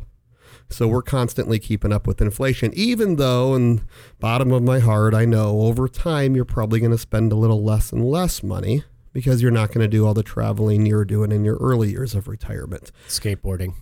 So 0.68 0.88
we're 0.88 1.02
constantly 1.02 1.58
keeping 1.58 1.92
up 1.92 2.06
with 2.06 2.20
inflation, 2.20 2.72
even 2.74 3.16
though, 3.16 3.54
in 3.54 3.82
bottom 4.18 4.50
of 4.52 4.62
my 4.62 4.80
heart, 4.80 5.14
I 5.14 5.24
know 5.24 5.62
over 5.62 5.88
time 5.88 6.34
you're 6.34 6.44
probably 6.44 6.80
going 6.80 6.92
to 6.92 6.98
spend 6.98 7.30
a 7.32 7.36
little 7.36 7.62
less 7.62 7.92
and 7.92 8.04
less 8.04 8.42
money 8.42 8.82
because 9.12 9.40
you're 9.40 9.52
not 9.52 9.68
going 9.68 9.80
to 9.80 9.88
do 9.88 10.06
all 10.06 10.12
the 10.12 10.22
traveling 10.22 10.84
you're 10.84 11.04
doing 11.04 11.30
in 11.30 11.44
your 11.44 11.56
early 11.56 11.90
years 11.90 12.14
of 12.14 12.26
retirement. 12.28 12.90
Skateboarding. 13.08 13.74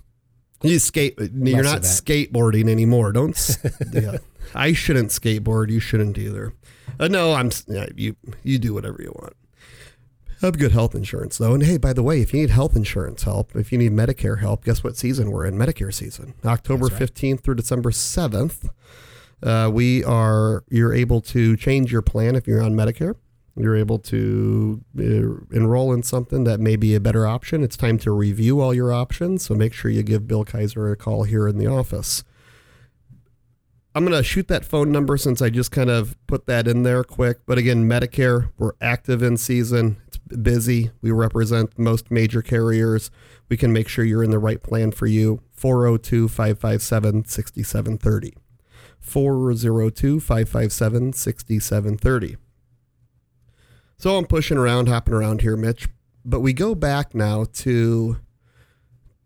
You 0.63 0.79
skate. 0.79 1.19
You're 1.19 1.63
not 1.63 1.83
skateboarding 1.83 2.71
anymore. 2.71 3.13
Don't. 3.13 3.59
yeah. 3.93 4.19
I 4.55 4.73
shouldn't 4.73 5.09
skateboard. 5.09 5.71
You 5.71 5.81
shouldn't 5.81 6.17
either. 6.17 6.55
Uh, 6.99 7.09
no, 7.09 7.35
I'm. 7.35 7.51
Yeah, 7.67 7.87
you 7.97 8.17
you 8.43 8.59
do 8.59 8.73
whatever 8.73 8.99
you 9.01 9.13
want. 9.15 9.35
Have 10.45 10.59
good 10.59 10.73
health 10.73 10.95
insurance 10.95 11.39
though, 11.39 11.55
and 11.55 11.63
hey, 11.63 11.79
by 11.79 11.95
the 11.95 12.03
way, 12.03 12.21
if 12.21 12.35
you 12.35 12.41
need 12.43 12.51
health 12.51 12.77
insurance 12.77 13.23
help, 13.23 13.57
if 13.57 13.73
you 13.73 13.79
need 13.79 13.93
Medicare 13.93 14.41
help, 14.41 14.63
guess 14.63 14.85
what 14.85 14.95
season 14.95 15.31
we're 15.31 15.47
in? 15.47 15.57
Medicare 15.57 15.93
season, 15.93 16.35
October 16.45 16.91
fifteenth 16.91 17.39
right. 17.39 17.45
through 17.45 17.55
December 17.55 17.91
seventh. 17.91 18.69
Uh, 19.43 19.71
we 19.73 20.05
are. 20.05 20.63
You're 20.69 20.93
able 20.93 21.23
to 21.23 21.57
change 21.57 21.91
your 21.91 22.03
plan 22.03 22.37
if 22.37 22.47
you're 22.47 22.61
on 22.63 22.75
Medicare. 22.75 23.15
You're 23.57 23.75
able 23.75 23.99
to 24.01 24.83
uh, 24.99 25.57
enroll 25.57 25.95
in 25.95 26.03
something 26.03 26.45
that 26.45 26.61
may 26.61 26.77
be 26.77 26.95
a 26.95 27.01
better 27.01 27.27
option. 27.27 27.65
It's 27.65 27.79
time 27.79 27.97
to 28.01 28.11
review 28.11 28.61
all 28.61 28.75
your 28.75 28.93
options. 28.93 29.47
So 29.47 29.55
make 29.55 29.73
sure 29.73 29.91
you 29.91 30.03
give 30.03 30.29
Bill 30.29 30.45
Kaiser 30.45 30.93
a 30.93 30.97
call 30.97 31.23
here 31.23 31.49
in 31.49 31.57
the 31.57 31.69
office. 31.69 32.23
I'm 33.95 34.05
going 34.05 34.17
to 34.17 34.25
shoot 34.25 34.49
that 34.49 34.65
phone 34.65 34.91
number 34.91 35.17
since 35.17 35.41
I 35.41 35.51
just 35.51 35.71
kind 35.71 35.89
of 35.89 36.17
put 36.27 36.47
that 36.47 36.67
in 36.67 36.83
there 36.83 37.05
quick. 37.05 37.47
But 37.47 37.59
again, 37.59 37.89
Medicare, 37.89 38.51
we're 38.59 38.73
active 38.81 39.23
in 39.23 39.37
season. 39.37 39.99
Busy. 40.43 40.91
We 41.01 41.11
represent 41.11 41.79
most 41.79 42.11
major 42.11 42.43
carriers. 42.43 43.11
We 43.49 43.57
can 43.57 43.73
make 43.73 43.89
sure 43.89 44.05
you're 44.05 44.25
in 44.25 44.31
the 44.31 44.39
right 44.39 44.63
plan 44.63 44.93
for 44.93 45.07
you. 45.07 45.41
402 45.53 46.29
557 46.29 47.25
6730. 47.25 48.35
402 49.01 50.21
557 50.21 51.13
6730. 51.13 52.37
So 53.97 54.17
I'm 54.17 54.27
pushing 54.27 54.57
around, 54.57 54.89
hopping 54.89 55.15
around 55.15 55.43
here, 55.43 55.57
Mitch. 55.57 55.89
But 56.25 56.41
we 56.41 56.53
go 56.53 56.75
back 56.75 57.15
now 57.15 57.47
to 57.53 58.19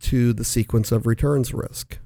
to 0.01 0.33
the 0.33 0.45
sequence 0.45 0.93
of 0.93 1.07
returns 1.07 1.53
risk. 1.53 1.99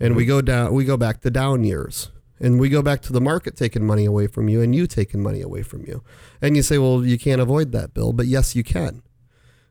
And 0.00 0.10
mm-hmm. 0.10 0.16
we 0.16 0.26
go 0.26 0.40
down 0.40 0.72
we 0.72 0.84
go 0.84 0.96
back 0.96 1.20
to 1.22 1.30
down 1.30 1.64
years. 1.64 2.10
And 2.40 2.58
we 2.58 2.68
go 2.70 2.80
back 2.80 3.02
to 3.02 3.12
the 3.12 3.20
market 3.20 3.56
taking 3.56 3.86
money 3.86 4.06
away 4.06 4.26
from 4.26 4.48
you 4.48 4.62
and 4.62 4.74
you 4.74 4.86
taking 4.86 5.22
money 5.22 5.42
away 5.42 5.62
from 5.62 5.84
you. 5.86 6.02
And 6.40 6.56
you 6.56 6.62
say, 6.62 6.78
well, 6.78 7.04
you 7.04 7.18
can't 7.18 7.40
avoid 7.40 7.72
that, 7.72 7.92
Bill. 7.92 8.12
But 8.12 8.26
yes, 8.26 8.56
you 8.56 8.64
can. 8.64 9.02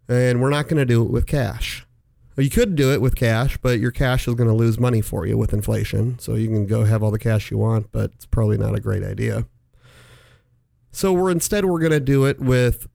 And 0.07 0.39
we're 0.41 0.51
not 0.51 0.67
going 0.67 0.77
to 0.77 0.85
do 0.85 1.03
it 1.03 1.09
with 1.09 1.25
cash. 1.25 1.85
You 2.37 2.49
could 2.49 2.75
do 2.75 2.93
it 2.93 3.01
with 3.01 3.15
cash, 3.15 3.57
but 3.57 3.79
your 3.79 3.91
cash 3.91 4.27
is 4.27 4.35
going 4.35 4.47
to 4.47 4.55
lose 4.55 4.79
money 4.79 5.01
for 5.01 5.25
you 5.25 5.37
with 5.37 5.51
inflation. 5.51 6.17
So 6.19 6.35
you 6.35 6.47
can 6.47 6.67
go 6.67 6.85
have 6.85 7.03
all 7.03 7.11
the 7.11 7.19
cash 7.19 7.51
you 7.51 7.57
want, 7.57 7.91
but 7.91 8.11
it's 8.15 8.25
probably 8.25 8.57
not 8.57 8.75
a 8.75 8.79
great 8.79 9.03
idea. 9.03 9.45
So 10.91 11.11
we're 11.11 11.31
instead 11.31 11.65
we're 11.65 11.79
going 11.79 11.91
to 11.91 11.99
do 11.99 12.25
it 12.25 12.39
with 12.39 12.87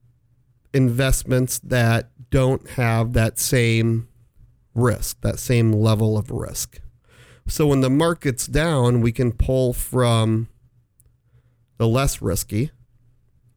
investments 0.72 1.58
that 1.60 2.10
don't 2.30 2.70
have 2.70 3.12
that 3.12 3.38
same 3.38 4.08
risk, 4.74 5.20
that 5.20 5.38
same 5.38 5.72
level 5.72 6.16
of 6.16 6.30
risk. 6.30 6.80
So 7.46 7.66
when 7.66 7.80
the 7.80 7.90
market's 7.90 8.46
down, 8.46 9.00
we 9.00 9.12
can 9.12 9.32
pull 9.32 9.72
from 9.72 10.48
the 11.76 11.86
less 11.86 12.22
risky. 12.22 12.70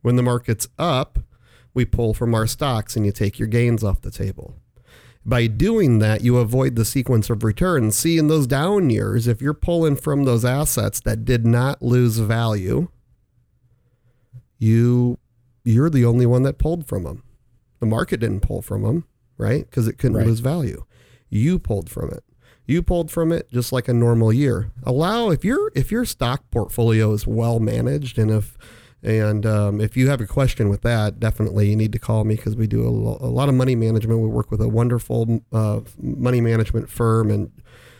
When 0.01 0.15
the 0.15 0.23
market's 0.23 0.67
up, 0.77 1.19
we 1.73 1.85
pull 1.85 2.13
from 2.13 2.33
our 2.33 2.47
stocks 2.47 2.95
and 2.95 3.05
you 3.05 3.11
take 3.11 3.39
your 3.39 3.47
gains 3.47 3.83
off 3.83 4.01
the 4.01 4.11
table. 4.11 4.55
By 5.25 5.47
doing 5.47 5.99
that, 5.99 6.21
you 6.21 6.37
avoid 6.37 6.75
the 6.75 6.85
sequence 6.85 7.29
of 7.29 7.43
returns. 7.43 7.97
See, 7.97 8.17
in 8.17 8.27
those 8.27 8.47
down 8.47 8.89
years, 8.89 9.27
if 9.27 9.41
you're 9.41 9.53
pulling 9.53 9.97
from 9.97 10.23
those 10.23 10.45
assets 10.45 11.01
that 11.01 11.25
did 11.25 11.45
not 11.45 11.81
lose 11.81 12.17
value, 12.19 12.87
you 14.57 15.19
you're 15.63 15.89
the 15.89 16.05
only 16.05 16.25
one 16.25 16.43
that 16.43 16.57
pulled 16.57 16.87
from 16.87 17.03
them. 17.03 17.23
The 17.79 17.85
market 17.85 18.21
didn't 18.21 18.39
pull 18.39 18.61
from 18.61 18.83
them, 18.83 19.05
right? 19.37 19.69
Because 19.69 19.87
it 19.87 19.97
couldn't 19.97 20.17
right. 20.17 20.25
lose 20.25 20.39
value. 20.39 20.85
You 21.29 21.59
pulled 21.59 21.89
from 21.89 22.09
it. 22.09 22.23
You 22.67 22.83
pulled 22.83 23.09
from 23.09 23.31
it 23.31 23.49
just 23.49 23.71
like 23.71 23.87
a 23.87 23.93
normal 23.93 24.33
year. 24.33 24.71
Allow 24.83 25.29
if 25.29 25.45
your 25.45 25.71
if 25.73 25.89
your 25.89 26.03
stock 26.03 26.43
portfolio 26.51 27.13
is 27.13 27.25
well 27.25 27.59
managed 27.59 28.19
and 28.19 28.29
if 28.29 28.57
and 29.01 29.45
um, 29.45 29.79
if 29.79 29.95
you 29.95 30.09
have 30.09 30.19
a 30.19 30.27
question 30.27 30.67
with 30.67 30.81
that, 30.81 31.19
definitely 31.19 31.69
you 31.69 31.77
need 31.77 31.93
to 31.93 31.99
call 31.99 32.25
me 32.25 32.35
because 32.35 32.55
we 32.55 32.67
do 32.67 32.85
a, 32.85 32.89
lo- 32.89 33.17
a, 33.21 33.27
lot 33.27 33.47
of 33.47 33.55
money 33.55 33.75
management. 33.75 34.19
We 34.19 34.27
work 34.27 34.51
with 34.51 34.59
a 34.59 34.67
wonderful 34.67 35.43
uh, 35.53 35.81
money 35.97 36.41
management 36.41 36.89
firm 36.89 37.29
and 37.31 37.51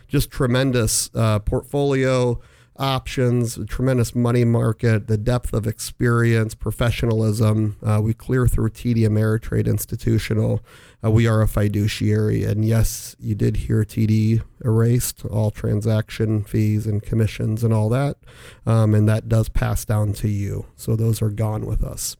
just 0.07 0.31
tremendous 0.31 1.09
uh, 1.13 1.39
portfolio 1.39 2.41
options, 2.77 3.59
tremendous 3.67 4.15
money 4.15 4.45
market, 4.45 5.07
the 5.07 5.17
depth 5.17 5.53
of 5.53 5.67
experience, 5.67 6.55
professionalism. 6.55 7.77
Uh, 7.83 7.99
we 8.01 8.13
clear 8.13 8.47
through 8.47 8.69
TD 8.69 8.97
Ameritrade 8.99 9.67
Institutional. 9.67 10.63
Uh, 11.03 11.11
we 11.11 11.27
are 11.27 11.41
a 11.41 11.47
fiduciary. 11.47 12.43
And 12.43 12.65
yes, 12.65 13.15
you 13.19 13.35
did 13.35 13.57
hear 13.57 13.83
TD 13.83 14.41
erased 14.63 15.25
all 15.25 15.51
transaction 15.51 16.43
fees 16.43 16.85
and 16.85 17.01
commissions 17.01 17.63
and 17.63 17.73
all 17.73 17.89
that. 17.89 18.17
Um, 18.65 18.93
and 18.93 19.07
that 19.07 19.27
does 19.29 19.49
pass 19.49 19.85
down 19.85 20.13
to 20.13 20.27
you. 20.27 20.65
So 20.75 20.95
those 20.95 21.21
are 21.21 21.29
gone 21.29 21.65
with 21.65 21.83
us. 21.83 22.17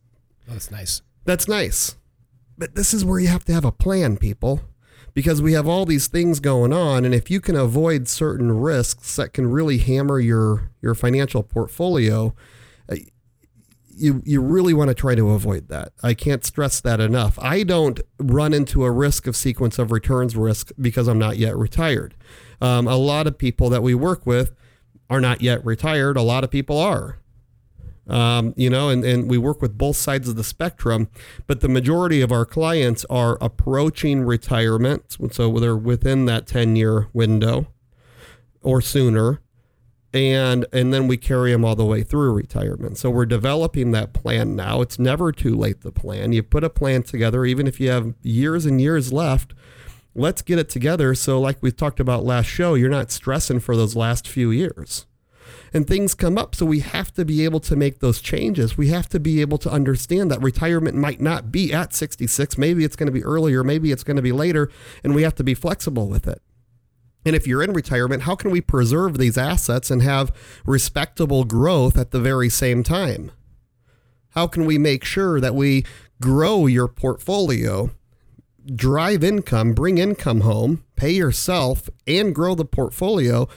That's 0.48 0.72
nice. 0.72 1.02
That's 1.26 1.48
nice. 1.48 1.96
But 2.58 2.76
this 2.76 2.94
is 2.94 3.06
where 3.06 3.20
you 3.20 3.28
have 3.28 3.46
to 3.46 3.54
have 3.54 3.66
a 3.66 3.72
plan, 3.72 4.18
people 4.18 4.62
because 5.18 5.42
we 5.42 5.54
have 5.54 5.68
all 5.68 5.84
these 5.84 6.06
things 6.06 6.40
going 6.40 6.72
on 6.72 7.04
and 7.04 7.16
if 7.16 7.32
you 7.32 7.42
can 7.42 7.56
avoid 7.56 8.08
certain 8.08 8.52
risks 8.52 9.16
that 9.16 9.34
can 9.34 9.50
really 9.50 9.80
hammer 9.80 10.20
your 10.20 10.70
your 10.80 10.94
financial 10.94 11.42
portfolio 11.42 12.36
uh, 12.88 12.96
you 13.90 14.22
you 14.26 14.40
really 14.40 14.76
want 14.76 14.90
to 14.90 14.94
try 14.94 15.16
to 15.16 15.32
avoid 15.32 15.70
that. 15.70 15.92
I 16.04 16.14
can't 16.14 16.46
stress 16.46 16.80
that 16.82 17.00
enough. 17.00 17.40
I 17.42 17.64
don't 17.64 18.00
run 18.20 18.54
into 18.54 18.84
a 18.86 18.92
risk 18.92 19.26
of 19.26 19.36
sequence 19.36 19.80
of 19.80 19.92
returns 19.92 20.36
risk 20.36 20.70
because 20.80 21.08
I'm 21.08 21.18
not 21.18 21.38
yet 21.38 21.58
retired. 21.58 22.14
Um, 22.62 22.88
a 22.88 22.96
lot 22.96 23.26
of 23.26 23.40
people 23.40 23.72
that 23.72 23.82
we 23.82 23.96
work 23.96 24.24
with 24.28 24.54
are 25.10 25.20
not 25.20 25.42
yet 25.42 25.66
retired. 25.66 26.16
A 26.16 26.22
lot 26.22 26.44
of 26.44 26.52
people 26.52 26.78
are. 26.78 27.18
Um, 28.10 28.54
you 28.56 28.70
know, 28.70 28.90
and, 28.90 29.04
and 29.04 29.30
we 29.30 29.38
work 29.38 29.62
with 29.62 29.78
both 29.78 29.98
sides 29.98 30.30
of 30.30 30.36
the 30.36 30.44
spectrum, 30.44 31.10
but 31.46 31.60
the 31.60 31.68
majority 31.68 32.22
of 32.22 32.32
our 32.32 32.46
clients 32.46 33.06
are 33.10 33.38
approaching 33.42 34.22
retirement. 34.22 35.18
So 35.32 35.52
they're 35.60 35.76
within 35.76 36.26
that 36.26 36.48
10 36.48 36.76
year 36.76 37.08
window 37.14 37.68
or 38.62 38.82
sooner. 38.82 39.42
And, 40.14 40.66
and 40.72 40.94
then 40.94 41.08
we 41.08 41.18
carry 41.18 41.52
them 41.52 41.66
all 41.66 41.76
the 41.76 41.86
way 41.86 42.02
through 42.02 42.32
retirement. 42.34 42.98
So 42.98 43.10
we're 43.10 43.26
developing 43.26 43.92
that 43.92 44.14
plan 44.14 44.56
now. 44.56 44.82
It's 44.82 44.98
never 44.98 45.34
too 45.34 45.56
late 45.56 45.82
to 45.82 45.92
plan. 45.92 46.32
You 46.32 46.44
put 46.44 46.64
a 46.64 46.70
plan 46.70 47.04
together, 47.04 47.46
even 47.46 47.68
if 47.68 47.80
you 47.80 47.90
have 47.90 48.16
years 48.24 48.66
and 48.66 48.80
years 48.80 49.12
left, 49.12 49.54
let's 50.16 50.42
get 50.42 50.60
it 50.60 50.70
together. 50.70 51.14
So, 51.14 51.40
like 51.40 51.58
we 51.62 51.72
talked 51.72 52.00
about 52.00 52.24
last 52.24 52.48
show, 52.48 52.74
you're 52.74 52.90
not 52.90 53.12
stressing 53.12 53.60
for 53.60 53.76
those 53.76 53.98
last 53.98 54.28
few 54.28 54.50
years 54.50 55.06
and 55.74 55.88
things 55.88 56.14
come 56.16 56.38
up. 56.38 56.56
So 56.56 56.66
we 56.66 56.80
have 56.80 57.14
to 57.14 57.26
be 57.26 57.44
able 57.44 57.60
to 57.62 57.76
make 57.76 58.00
those 58.00 58.22
changes. 58.22 58.78
We 58.78 58.88
have 58.90 59.10
to 59.10 59.20
be 59.20 59.42
able 59.42 59.58
to 59.60 59.72
understand 59.72 60.32
that 60.32 60.42
retirement 60.42 60.96
might 60.96 61.22
not 61.22 61.52
be 61.52 61.74
at 61.74 61.94
66. 61.94 62.58
Maybe 62.58 62.84
it's 62.84 62.96
going 62.96 63.08
to 63.08 63.12
be 63.12 63.24
earlier, 63.24 63.64
maybe 63.64 63.92
it's 63.92 64.04
going 64.04 64.18
to 64.18 64.22
be 64.22 64.32
later, 64.32 64.70
and 65.04 65.14
we 65.16 65.24
have 65.24 65.36
to 65.36 65.44
be 65.44 65.54
flexible 65.54 66.08
with 66.08 66.28
it. 66.28 66.42
And 67.26 67.36
if 67.36 67.46
you're 67.46 67.64
in 67.64 67.74
retirement, 67.74 68.24
how 68.24 68.36
can 68.36 68.52
we 68.52 68.62
preserve 68.62 69.18
these 69.18 69.38
assets 69.38 69.92
and 69.92 70.02
have 70.02 70.32
respectable 70.66 71.44
growth 71.44 71.98
at 71.98 72.12
the 72.12 72.22
very 72.22 72.48
same 72.48 72.84
time? 72.84 73.32
How 74.30 74.48
can 74.48 74.66
we 74.66 74.78
make 74.78 75.04
sure 75.04 75.42
that 75.42 75.56
we 75.56 75.86
grow 76.22 76.68
your 76.68 76.88
portfolio, 76.88 77.92
drive 78.74 79.24
income, 79.24 79.74
bring 79.74 79.98
income 79.98 80.42
home, 80.42 80.84
pay 80.96 81.12
yourself, 81.12 81.90
and 82.06 82.34
grow 82.34 82.56
the 82.56 82.66
portfolio 82.66 83.48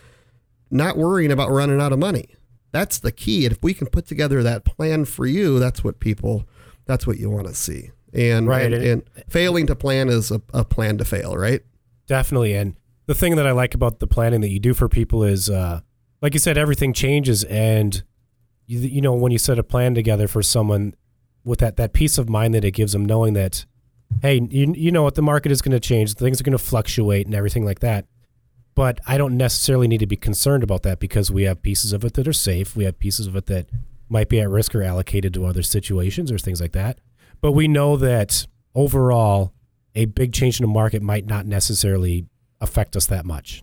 not 0.71 0.97
worrying 0.97 1.33
about 1.33 1.51
running 1.51 1.81
out 1.81 1.93
of 1.93 1.99
money. 1.99 2.37
That's 2.73 2.99
the 2.99 3.13
key. 3.13 3.45
And 3.45 3.53
if 3.53 3.63
we 3.63 3.75
can 3.75 3.89
put 3.89 4.07
together 4.07 4.43
that 4.43 4.65
plan 4.65 5.05
for 5.05 5.27
you, 5.27 5.59
that's 5.59 5.83
what 5.83 5.99
people, 5.99 6.45
that's 6.87 7.07
what 7.07 7.19
you 7.19 7.29
want 7.29 7.49
to 7.49 7.55
see. 7.55 7.91
And, 8.13 8.47
right. 8.47 8.73
and, 8.73 8.85
and 8.85 9.03
failing 9.29 9.67
to 9.67 9.77
plan 9.77 10.09
is 10.09 10.31
a, 10.31 10.41
a, 10.53 10.65
plan 10.65 10.99
to 10.99 11.05
fail, 11.05 11.37
right? 11.37 11.63
Definitely. 12.07 12.55
And 12.55 12.77
the 13.07 13.15
thing 13.15 13.37
that 13.37 13.47
I 13.47 13.53
like 13.53 13.75
about 13.75 13.99
the 13.99 14.07
planning 14.07 14.41
that 14.41 14.51
you 14.51 14.61
do 14.61 14.75
for 14.75 14.89
people 14.89 15.25
is, 15.25 15.49
uh, 15.51 15.81
like 16.23 16.35
you 16.35 16.41
said, 16.41 16.59
everything 16.59 16.93
changes. 16.93 17.45
And, 17.45 18.03
you, 18.67 18.81
you 18.81 19.01
know, 19.01 19.15
when 19.15 19.33
you 19.33 19.39
set 19.39 19.59
a 19.59 19.65
plan 19.65 19.95
together 19.95 20.29
for 20.29 20.43
someone 20.43 20.95
with 21.45 21.61
that, 21.61 21.77
that 21.77 21.93
peace 21.93 22.19
of 22.19 22.29
mind 22.29 22.55
that 22.55 22.65
it 22.65 22.73
gives 22.73 22.93
them, 22.93 23.05
knowing 23.05 23.35
that, 23.35 23.65
hey, 24.23 24.41
you, 24.51 24.73
you 24.77 24.91
know 24.91 25.03
what, 25.03 25.15
the 25.15 25.23
market 25.23 25.53
is 25.53 25.63
going 25.63 25.73
to 25.73 25.81
change, 25.81 26.15
things 26.15 26.41
are 26.41 26.45
going 26.45 26.53
to 26.53 26.59
fluctuate 26.59 27.27
and 27.27 27.35
everything 27.35 27.65
like 27.65 27.81
that 27.81 28.07
but 28.81 28.99
I 29.07 29.19
don't 29.19 29.37
necessarily 29.37 29.89
need 29.89 30.01
to 30.01 30.07
be 30.07 30.17
concerned 30.17 30.63
about 30.63 30.85
that 30.85 31.01
because 31.01 31.31
we 31.31 31.43
have 31.43 31.61
pieces 31.61 31.93
of 31.93 32.03
it 32.03 32.15
that 32.15 32.27
are 32.27 32.33
safe. 32.33 32.75
We 32.75 32.85
have 32.85 32.99
pieces 32.99 33.27
of 33.27 33.37
it 33.37 33.45
that 33.45 33.67
might 34.09 34.31
be 34.31 34.41
at 34.41 34.49
risk 34.49 34.75
or 34.75 34.83
allocated 34.83 35.35
to 35.35 35.45
other 35.45 35.63
situations 35.63 36.33
or 36.33 36.39
things 36.39 36.63
like 36.63 36.73
that. 36.73 36.99
But 37.43 37.53
we 37.53 37.69
know 37.69 37.99
that 37.99 38.47
overall, 38.75 39.53
a 39.95 40.07
big 40.07 40.33
change 40.33 40.59
in 40.59 40.65
the 40.65 40.73
market 40.73 41.03
might 41.03 41.27
not 41.27 41.45
necessarily 41.45 42.25
affect 42.59 42.97
us 42.97 43.05
that 43.09 43.27
much. 43.27 43.63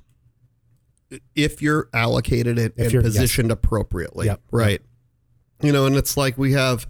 If 1.33 1.63
you're 1.63 1.89
allocated 1.95 2.59
it 2.59 2.77
and 2.77 2.91
positioned 2.91 3.49
yes. 3.49 3.55
appropriately. 3.55 4.27
Yep. 4.27 4.41
Right. 4.51 4.83
You 5.63 5.71
know, 5.71 5.87
and 5.87 5.95
it's 5.95 6.15
like 6.15 6.37
we 6.37 6.51
have 6.51 6.85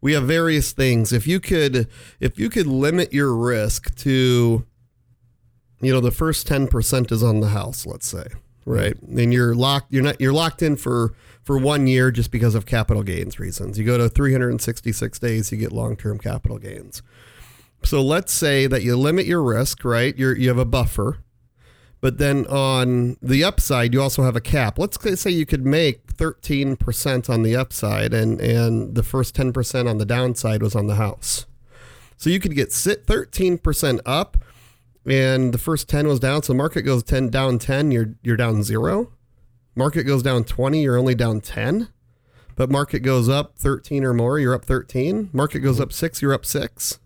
we 0.00 0.12
have 0.12 0.22
various 0.22 0.70
things. 0.70 1.12
If 1.12 1.26
you 1.26 1.40
could, 1.40 1.88
if 2.20 2.38
you 2.38 2.48
could 2.48 2.68
limit 2.68 3.12
your 3.12 3.34
risk 3.34 3.92
to, 3.96 4.66
you 5.82 5.92
know, 5.92 6.00
the 6.00 6.10
first 6.10 6.46
ten 6.46 6.68
percent 6.68 7.12
is 7.12 7.22
on 7.22 7.40
the 7.40 7.48
house, 7.48 7.84
let's 7.86 8.06
say, 8.06 8.26
right, 8.64 9.00
and 9.02 9.32
you're 9.32 9.54
locked. 9.54 9.92
You're 9.92 10.02
not. 10.02 10.20
You're 10.20 10.32
locked 10.32 10.62
in 10.62 10.76
for 10.76 11.14
for 11.42 11.58
one 11.58 11.86
year 11.86 12.10
just 12.10 12.30
because 12.30 12.54
of 12.54 12.66
capital 12.66 13.02
gains 13.02 13.38
reasons. 13.38 13.78
You 13.78 13.84
go 13.84 13.98
to 13.98 14.08
366 14.08 15.18
days, 15.18 15.50
you 15.50 15.58
get 15.58 15.72
long 15.72 15.96
term 15.96 16.18
capital 16.18 16.58
gains. 16.58 17.02
So 17.84 18.00
let's 18.00 18.32
say 18.32 18.66
that 18.68 18.82
you 18.82 18.96
limit 18.96 19.26
your 19.26 19.42
risk, 19.42 19.84
right? 19.84 20.16
You're, 20.16 20.36
you 20.36 20.48
have 20.48 20.58
a 20.58 20.64
buffer, 20.64 21.18
but 22.00 22.18
then 22.18 22.46
on 22.46 23.16
the 23.20 23.42
upside, 23.42 23.92
you 23.92 24.00
also 24.00 24.22
have 24.22 24.36
a 24.36 24.40
cap. 24.40 24.78
Let's 24.78 25.20
say 25.20 25.30
you 25.30 25.46
could 25.46 25.66
make 25.66 26.14
13% 26.14 27.28
on 27.28 27.42
the 27.42 27.56
upside 27.56 28.14
and, 28.14 28.40
and 28.40 28.94
the 28.94 29.02
first 29.02 29.34
10% 29.34 29.88
on 29.88 29.98
the 29.98 30.06
downside 30.06 30.62
was 30.62 30.76
on 30.76 30.86
the 30.86 30.94
house. 30.94 31.46
So 32.16 32.30
you 32.30 32.38
could 32.38 32.54
get 32.54 32.72
sit 32.72 33.06
13% 33.06 34.00
up 34.06 34.36
and 35.06 35.52
the 35.52 35.58
first 35.58 35.88
10 35.88 36.06
was 36.06 36.20
down. 36.20 36.42
So 36.42 36.54
market 36.54 36.82
goes 36.82 37.02
10 37.02 37.30
down 37.30 37.58
10, 37.58 37.90
you're, 37.90 38.14
you're 38.22 38.36
down 38.36 38.62
zero. 38.62 39.12
Market 39.74 40.04
goes 40.04 40.22
down 40.22 40.44
20, 40.44 40.82
you're 40.82 40.98
only 40.98 41.14
down 41.14 41.40
10. 41.40 41.88
But 42.54 42.70
market 42.70 43.00
goes 43.00 43.28
up 43.28 43.56
13 43.58 44.04
or 44.04 44.12
more, 44.12 44.38
you're 44.38 44.54
up 44.54 44.64
13. 44.64 45.30
Market 45.32 45.60
goes 45.60 45.80
up 45.80 45.92
6, 45.92 46.22
you're 46.22 46.34
up 46.34 46.44
6. 46.44 46.98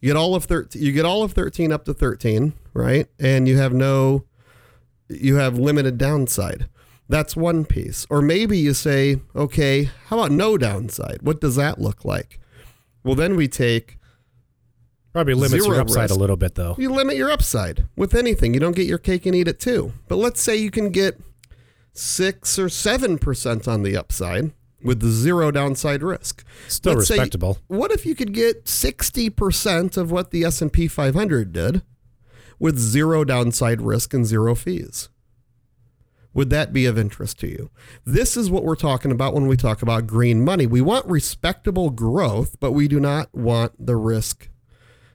You 0.00 0.10
get 0.10 0.16
all 0.16 0.34
of 0.34 0.44
13 0.44 0.82
you 0.82 0.92
get 0.92 1.06
all 1.06 1.22
of 1.22 1.32
13 1.32 1.72
up 1.72 1.86
to 1.86 1.94
13, 1.94 2.52
right? 2.74 3.08
And 3.18 3.48
you 3.48 3.56
have 3.56 3.72
no 3.72 4.26
you 5.08 5.36
have 5.36 5.58
limited 5.58 5.98
downside. 5.98 6.68
That's 7.08 7.36
one 7.36 7.64
piece. 7.64 8.06
Or 8.08 8.22
maybe 8.22 8.58
you 8.58 8.74
say, 8.74 9.20
okay, 9.34 9.90
how 10.06 10.18
about 10.18 10.30
no 10.30 10.56
downside? 10.56 11.22
What 11.22 11.40
does 11.40 11.56
that 11.56 11.80
look 11.80 12.04
like? 12.04 12.38
Well, 13.02 13.14
then 13.14 13.36
we 13.36 13.48
take 13.48 13.98
Probably 15.14 15.34
limits 15.34 15.64
your 15.64 15.80
upside 15.80 16.10
risk. 16.10 16.14
a 16.16 16.18
little 16.18 16.36
bit, 16.36 16.56
though. 16.56 16.74
You 16.76 16.90
limit 16.90 17.16
your 17.16 17.30
upside 17.30 17.86
with 17.96 18.14
anything. 18.16 18.52
You 18.52 18.58
don't 18.58 18.74
get 18.74 18.88
your 18.88 18.98
cake 18.98 19.26
and 19.26 19.34
eat 19.34 19.46
it 19.46 19.60
too. 19.60 19.92
But 20.08 20.16
let's 20.16 20.42
say 20.42 20.56
you 20.56 20.72
can 20.72 20.90
get 20.90 21.20
six 21.92 22.58
or 22.58 22.68
seven 22.68 23.18
percent 23.18 23.68
on 23.68 23.84
the 23.84 23.96
upside 23.96 24.52
with 24.82 25.04
zero 25.04 25.52
downside 25.52 26.02
risk. 26.02 26.44
Still 26.66 26.94
Let's 26.94 27.08
respectable. 27.08 27.54
Say, 27.54 27.60
what 27.68 27.92
if 27.92 28.04
you 28.04 28.16
could 28.16 28.34
get 28.34 28.68
sixty 28.68 29.30
percent 29.30 29.96
of 29.96 30.10
what 30.10 30.32
the 30.32 30.42
S 30.42 30.60
and 30.60 30.72
P 30.72 30.88
500 30.88 31.52
did 31.52 31.82
with 32.58 32.76
zero 32.76 33.22
downside 33.22 33.80
risk 33.80 34.14
and 34.14 34.26
zero 34.26 34.56
fees? 34.56 35.10
Would 36.32 36.50
that 36.50 36.72
be 36.72 36.86
of 36.86 36.98
interest 36.98 37.38
to 37.38 37.46
you? 37.46 37.70
This 38.04 38.36
is 38.36 38.50
what 38.50 38.64
we're 38.64 38.74
talking 38.74 39.12
about 39.12 39.32
when 39.32 39.46
we 39.46 39.56
talk 39.56 39.80
about 39.80 40.08
green 40.08 40.44
money. 40.44 40.66
We 40.66 40.80
want 40.80 41.06
respectable 41.06 41.90
growth, 41.90 42.56
but 42.58 42.72
we 42.72 42.88
do 42.88 42.98
not 42.98 43.32
want 43.32 43.74
the 43.78 43.94
risk 43.94 44.48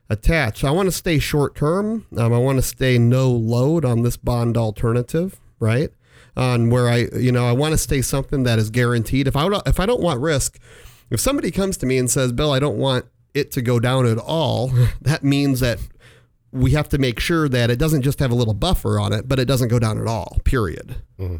attached. 0.09 0.63
I 0.63 0.71
want 0.71 0.87
to 0.87 0.91
stay 0.91 1.19
short 1.19 1.55
term. 1.55 2.05
Um, 2.17 2.33
I 2.33 2.37
want 2.37 2.57
to 2.57 2.63
stay 2.63 2.97
no 2.97 3.29
load 3.29 3.85
on 3.85 4.01
this 4.03 4.17
bond 4.17 4.57
alternative, 4.57 5.39
right? 5.59 5.91
on 6.39 6.69
where 6.69 6.87
I, 6.87 7.07
you 7.17 7.31
know, 7.31 7.45
I 7.45 7.51
want 7.51 7.73
to 7.73 7.77
stay 7.77 8.01
something 8.01 8.43
that 8.43 8.59
is 8.59 8.69
guaranteed. 8.69 9.27
If 9.27 9.35
I 9.35 9.47
if 9.65 9.79
I 9.79 9.85
don't 9.85 10.01
want 10.01 10.21
risk, 10.21 10.57
if 11.09 11.19
somebody 11.19 11.51
comes 11.51 11.77
to 11.77 11.85
me 11.85 11.97
and 11.97 12.09
says, 12.09 12.31
"Bill, 12.31 12.51
I 12.51 12.59
don't 12.59 12.77
want 12.77 13.05
it 13.33 13.51
to 13.51 13.61
go 13.61 13.79
down 13.79 14.05
at 14.05 14.17
all," 14.17 14.71
that 15.01 15.23
means 15.23 15.59
that 15.59 15.79
we 16.51 16.71
have 16.71 16.89
to 16.89 16.97
make 16.97 17.19
sure 17.19 17.47
that 17.49 17.69
it 17.69 17.77
doesn't 17.77 18.01
just 18.01 18.19
have 18.19 18.31
a 18.31 18.35
little 18.35 18.53
buffer 18.53 18.99
on 18.99 19.13
it, 19.13 19.27
but 19.27 19.37
it 19.37 19.45
doesn't 19.45 19.67
go 19.67 19.79
down 19.79 19.99
at 19.99 20.07
all. 20.07 20.37
Period. 20.45 20.95
Mm-hmm. 21.19 21.37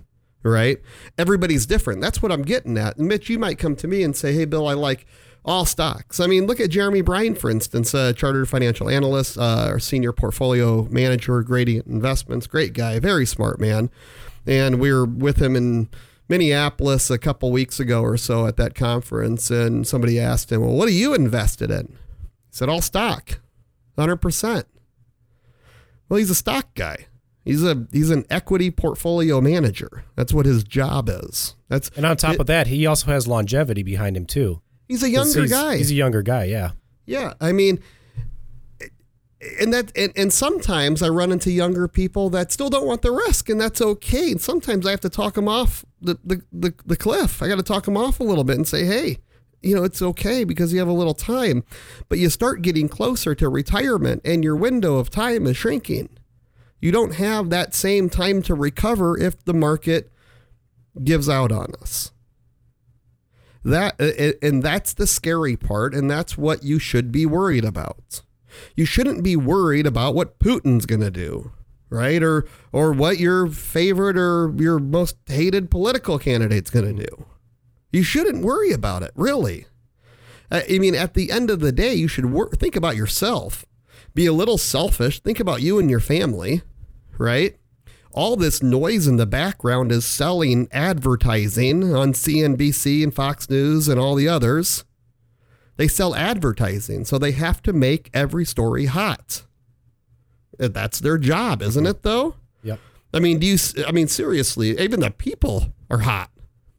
Right? 0.48 0.78
Everybody's 1.18 1.66
different. 1.66 2.02
That's 2.02 2.22
what 2.22 2.32
I'm 2.32 2.44
getting 2.44 2.78
at. 2.78 2.98
And 2.98 3.08
Mitch, 3.08 3.30
you 3.30 3.40
might 3.40 3.58
come 3.58 3.76
to 3.78 3.88
me 3.88 4.04
and 4.04 4.16
say, 4.16 4.34
"Hey, 4.34 4.46
Bill, 4.46 4.68
I 4.68 4.74
like." 4.74 5.06
All 5.46 5.66
stocks. 5.66 6.20
I 6.20 6.28
mean, 6.28 6.46
look 6.46 6.60
at 6.60 6.70
Jeremy 6.70 7.02
Bryan, 7.02 7.36
for 7.36 7.50
instance, 7.50 7.94
a 7.94 8.14
chartered 8.14 8.50
financial 8.50 8.90
analyst, 8.90 9.38
uh, 9.38 9.68
our 9.70 9.80
senior 9.80 10.12
portfolio 10.12 10.84
manager, 10.90 11.42
Gradient 11.42 11.88
Investments, 11.88 12.48
great 12.48 12.74
guy, 12.74 13.00
very 13.00 13.26
smart 13.26 13.60
man. 13.60 13.90
And 14.46 14.80
we 14.80 14.92
were 14.92 15.06
with 15.06 15.42
him 15.42 15.56
in 15.56 15.90
Minneapolis 16.28 17.10
a 17.10 17.18
couple 17.18 17.52
weeks 17.52 17.80
ago 17.80 18.02
or 18.02 18.18
so 18.18 18.46
at 18.46 18.58
that 18.58 18.76
conference. 18.76 19.50
And 19.50 19.88
somebody 19.88 20.20
asked 20.20 20.52
him, 20.52 20.62
Well, 20.62 20.76
what 20.76 20.88
are 20.88 20.92
you 20.92 21.14
invested 21.14 21.72
in? 21.72 21.88
He 21.88 22.52
said, 22.52 22.70
All 22.70 22.82
stock, 22.82 23.40
100%. 23.98 24.64
Well, 26.08 26.18
he's 26.18 26.30
a 26.30 26.36
stock 26.36 26.74
guy. 26.76 27.06
He's 27.46 27.64
a 27.64 27.88
he's 27.92 28.10
an 28.10 28.26
equity 28.30 28.70
portfolio 28.70 29.42
manager. 29.42 30.04
That's 30.16 30.34
what 30.34 30.46
his 30.46 30.64
job 30.64 31.10
is. 31.10 31.56
That's 31.68 31.90
and 31.96 32.06
on 32.06 32.18
top 32.18 32.36
it, 32.36 32.42
of 32.42 32.48
that, 32.48 32.68
he 32.68 32.86
also 32.86 33.08
has 33.08 33.28
longevity 33.28 33.82
behind 33.82 34.18
him 34.18 34.26
too. 34.26 34.62
He's 34.90 35.04
a 35.04 35.10
younger 35.10 35.44
he's, 35.44 35.52
guy. 35.52 35.78
He's 35.78 35.92
a 35.92 35.96
younger 35.96 36.22
guy. 36.22 36.46
Yeah. 36.46 36.72
Yeah. 37.06 37.36
I 37.40 37.54
mean, 37.54 37.80
and 39.62 39.72
that 39.72 39.96
and, 39.96 40.12
and 40.18 40.34
sometimes 40.34 41.02
I 41.02 41.08
run 41.10 41.32
into 41.32 41.52
younger 41.52 41.88
people 41.88 42.30
that 42.32 42.52
still 42.52 42.70
don't 42.70 42.86
want 42.86 43.04
the 43.04 43.12
risk, 43.12 43.50
and 43.50 43.62
that's 43.62 43.82
okay. 43.82 44.32
And 44.32 44.42
sometimes 44.42 44.86
I 44.86 44.92
have 44.92 45.00
to 45.02 45.10
talk 45.10 45.36
them 45.36 45.48
off 45.48 45.86
the 46.02 46.18
the, 46.24 46.42
the, 46.52 46.74
the 46.86 46.98
cliff. 46.98 47.42
I 47.42 47.48
got 47.48 47.56
to 47.56 47.64
talk 47.64 47.86
them 47.86 47.96
off 47.96 48.20
a 48.20 48.24
little 48.24 48.44
bit 48.44 48.58
and 48.58 48.68
say, 48.68 48.84
hey, 48.84 49.20
you 49.62 49.76
know, 49.76 49.84
it's 49.84 50.02
okay 50.02 50.44
because 50.44 50.74
you 50.74 50.80
have 50.80 50.88
a 50.88 50.94
little 50.94 51.14
time. 51.14 51.64
But 52.10 52.18
you 52.18 52.30
start 52.30 52.64
getting 52.64 52.90
closer 52.90 53.36
to 53.36 53.48
retirement, 53.48 54.22
and 54.26 54.44
your 54.44 54.56
window 54.56 54.98
of 54.98 55.10
time 55.10 55.46
is 55.46 55.56
shrinking. 55.56 56.10
You 56.82 56.92
don't 56.92 57.16
have 57.16 57.50
that 57.52 57.76
same 57.76 58.10
time 58.10 58.42
to 58.44 58.56
recover 58.56 59.18
if 59.18 59.44
the 59.46 59.54
market 59.54 60.12
gives 61.04 61.30
out 61.30 61.52
on 61.52 61.74
us. 61.82 62.12
That 63.64 63.96
uh, 64.00 64.34
and 64.42 64.64
that's 64.64 64.94
the 64.94 65.08
scary 65.08 65.58
part, 65.58 65.94
and 65.94 66.10
that's 66.10 66.38
what 66.38 66.64
you 66.64 66.80
should 66.80 67.12
be 67.12 67.26
worried 67.26 67.66
about 67.66 68.22
you 68.76 68.86
shouldn't 68.86 69.24
be 69.24 69.36
worried 69.36 69.86
about 69.86 70.16
what 70.16 70.40
Putin's 70.40 70.86
going 70.86 71.02
to 71.02 71.12
do, 71.12 71.52
right? 71.90 72.22
Or 72.22 72.46
or 72.72 72.92
what 72.92 73.20
your 73.20 73.48
favorite 73.48 74.18
or 74.18 74.54
your 74.58 74.80
most 74.80 75.18
hated 75.28 75.70
political 75.72 76.20
candidate's 76.20 76.70
going 76.70 76.96
to 76.96 77.06
do. 77.06 77.26
You 77.92 78.04
shouldn't 78.04 78.44
worry 78.44 78.72
about 78.72 79.04
it, 79.04 79.12
really. 79.16 79.66
I 80.52 80.80
mean, 80.80 80.96
at 80.96 81.14
the 81.14 81.32
end 81.32 81.50
of 81.50 81.60
the 81.60 81.72
day, 81.72 81.94
you 81.94 82.08
should 82.08 82.26
wor- 82.26 82.50
think 82.50 82.76
about 82.76 82.96
yourself. 82.96 83.66
Be 84.16 84.26
a 84.26 84.34
little 84.34 84.58
selfish. 84.58 85.20
Think 85.20 85.40
about 85.40 85.62
you 85.62 85.78
and 85.78 85.90
your 85.90 86.00
family, 86.00 86.64
right? 87.20 87.59
All 88.20 88.36
this 88.36 88.62
noise 88.62 89.08
in 89.08 89.16
the 89.16 89.26
background 89.26 89.94
is 89.94 90.04
selling 90.04 90.68
advertising 90.74 91.96
on 91.96 92.12
CNBC 92.12 93.02
and 93.02 93.16
Fox 93.16 93.50
News 93.50 93.88
and 93.88 93.98
all 93.98 94.16
the 94.16 94.28
others. 94.28 94.84
They 95.78 95.88
sell 95.88 96.14
advertising, 96.14 97.06
so 97.06 97.18
they 97.18 97.32
have 97.32 97.62
to 97.62 97.72
make 97.72 98.10
every 98.14 98.44
story 98.44 98.88
hot. 98.88 99.44
Uh, 100.60 100.68
that's 100.68 101.00
their 101.00 101.18
job, 101.18 101.62
isn't 101.62 101.86
it? 101.86 102.04
Though. 102.04 102.36
Yep. 102.62 102.82
I 103.14 103.20
mean, 103.20 103.40
do 103.40 103.48
you? 103.48 103.58
I 103.88 103.94
mean, 103.94 104.10
seriously, 104.10 104.78
even 104.78 105.00
the 105.00 105.12
people 105.12 105.68
are 105.90 106.00
hot. 106.00 106.30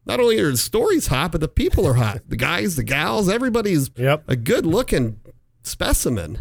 Not 0.04 0.20
only 0.20 0.38
are 0.40 0.50
the 0.50 0.58
stories 0.58 1.06
hot, 1.06 1.32
but 1.32 1.40
the 1.40 1.48
people 1.48 1.86
are 1.86 1.94
hot. 1.94 2.20
the 2.28 2.36
guys, 2.36 2.76
the 2.76 2.84
gals, 2.84 3.30
everybody's 3.30 3.90
yep. 3.96 4.24
a 4.28 4.36
good 4.36 4.66
looking 4.66 5.18
specimen. 5.62 6.40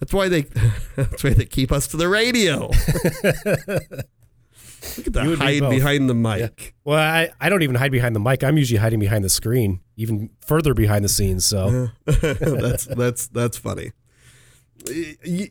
That's 0.00 0.12
why 0.12 0.28
they. 0.28 0.42
That's 0.96 1.22
why 1.24 1.30
they 1.30 1.46
keep 1.46 1.72
us 1.72 1.88
to 1.88 1.96
the 1.96 2.08
radio. 2.08 2.70
Look 4.96 5.06
at 5.08 5.12
that 5.12 5.38
hide 5.38 5.60
be 5.60 5.68
behind 5.68 6.08
the 6.08 6.14
mic. 6.14 6.40
Yeah. 6.40 6.70
Well, 6.84 6.98
I, 6.98 7.30
I 7.40 7.48
don't 7.48 7.62
even 7.62 7.74
hide 7.76 7.92
behind 7.92 8.14
the 8.14 8.20
mic. 8.20 8.44
I'm 8.44 8.56
usually 8.56 8.78
hiding 8.78 9.00
behind 9.00 9.24
the 9.24 9.28
screen, 9.28 9.80
even 9.96 10.30
further 10.40 10.72
behind 10.72 11.04
the 11.04 11.08
scenes. 11.08 11.44
So 11.44 11.88
that's 12.06 12.86
that's 12.86 13.26
that's 13.28 13.56
funny. 13.56 13.92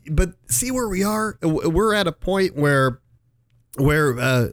But 0.09 0.33
see 0.49 0.71
where 0.71 0.87
we 0.87 1.03
are. 1.03 1.37
We're 1.41 1.93
at 1.93 2.07
a 2.07 2.13
point 2.13 2.55
where 2.55 3.01
where 3.77 4.17
uh, 4.17 4.47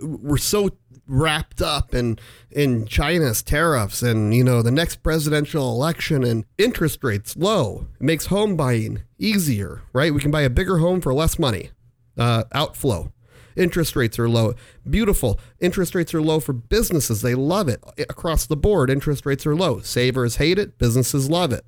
we're 0.00 0.38
so 0.38 0.70
wrapped 1.06 1.60
up 1.60 1.94
in 1.94 2.18
in 2.50 2.86
China's 2.86 3.42
tariffs 3.42 4.02
and 4.02 4.34
you 4.34 4.44
know 4.44 4.62
the 4.62 4.70
next 4.70 5.02
presidential 5.02 5.70
election 5.70 6.24
and 6.24 6.44
interest 6.58 7.02
rates 7.02 7.36
low. 7.36 7.86
It 7.94 8.02
makes 8.02 8.26
home 8.26 8.56
buying 8.56 9.02
easier, 9.18 9.82
right? 9.92 10.14
We 10.14 10.20
can 10.20 10.30
buy 10.30 10.42
a 10.42 10.50
bigger 10.50 10.78
home 10.78 11.00
for 11.00 11.12
less 11.12 11.38
money. 11.38 11.70
Uh, 12.16 12.44
outflow. 12.52 13.12
Interest 13.56 13.94
rates 13.94 14.18
are 14.18 14.28
low. 14.28 14.54
Beautiful. 14.88 15.38
Interest 15.60 15.94
rates 15.94 16.12
are 16.14 16.22
low 16.22 16.40
for 16.40 16.52
businesses. 16.52 17.22
They 17.22 17.34
love 17.34 17.68
it. 17.68 17.82
Across 17.98 18.46
the 18.46 18.56
board, 18.56 18.90
interest 18.90 19.24
rates 19.24 19.46
are 19.46 19.54
low. 19.54 19.80
Savers 19.80 20.36
hate 20.36 20.58
it. 20.58 20.78
Businesses 20.78 21.30
love 21.30 21.52
it. 21.52 21.64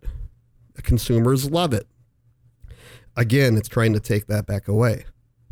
Consumers 0.83 1.51
love 1.51 1.73
it. 1.73 1.87
Again, 3.17 3.57
it's 3.57 3.69
trying 3.69 3.93
to 3.93 4.01
take 4.01 4.27
that 4.27 4.47
back 4.47 4.69
away 4.69 5.05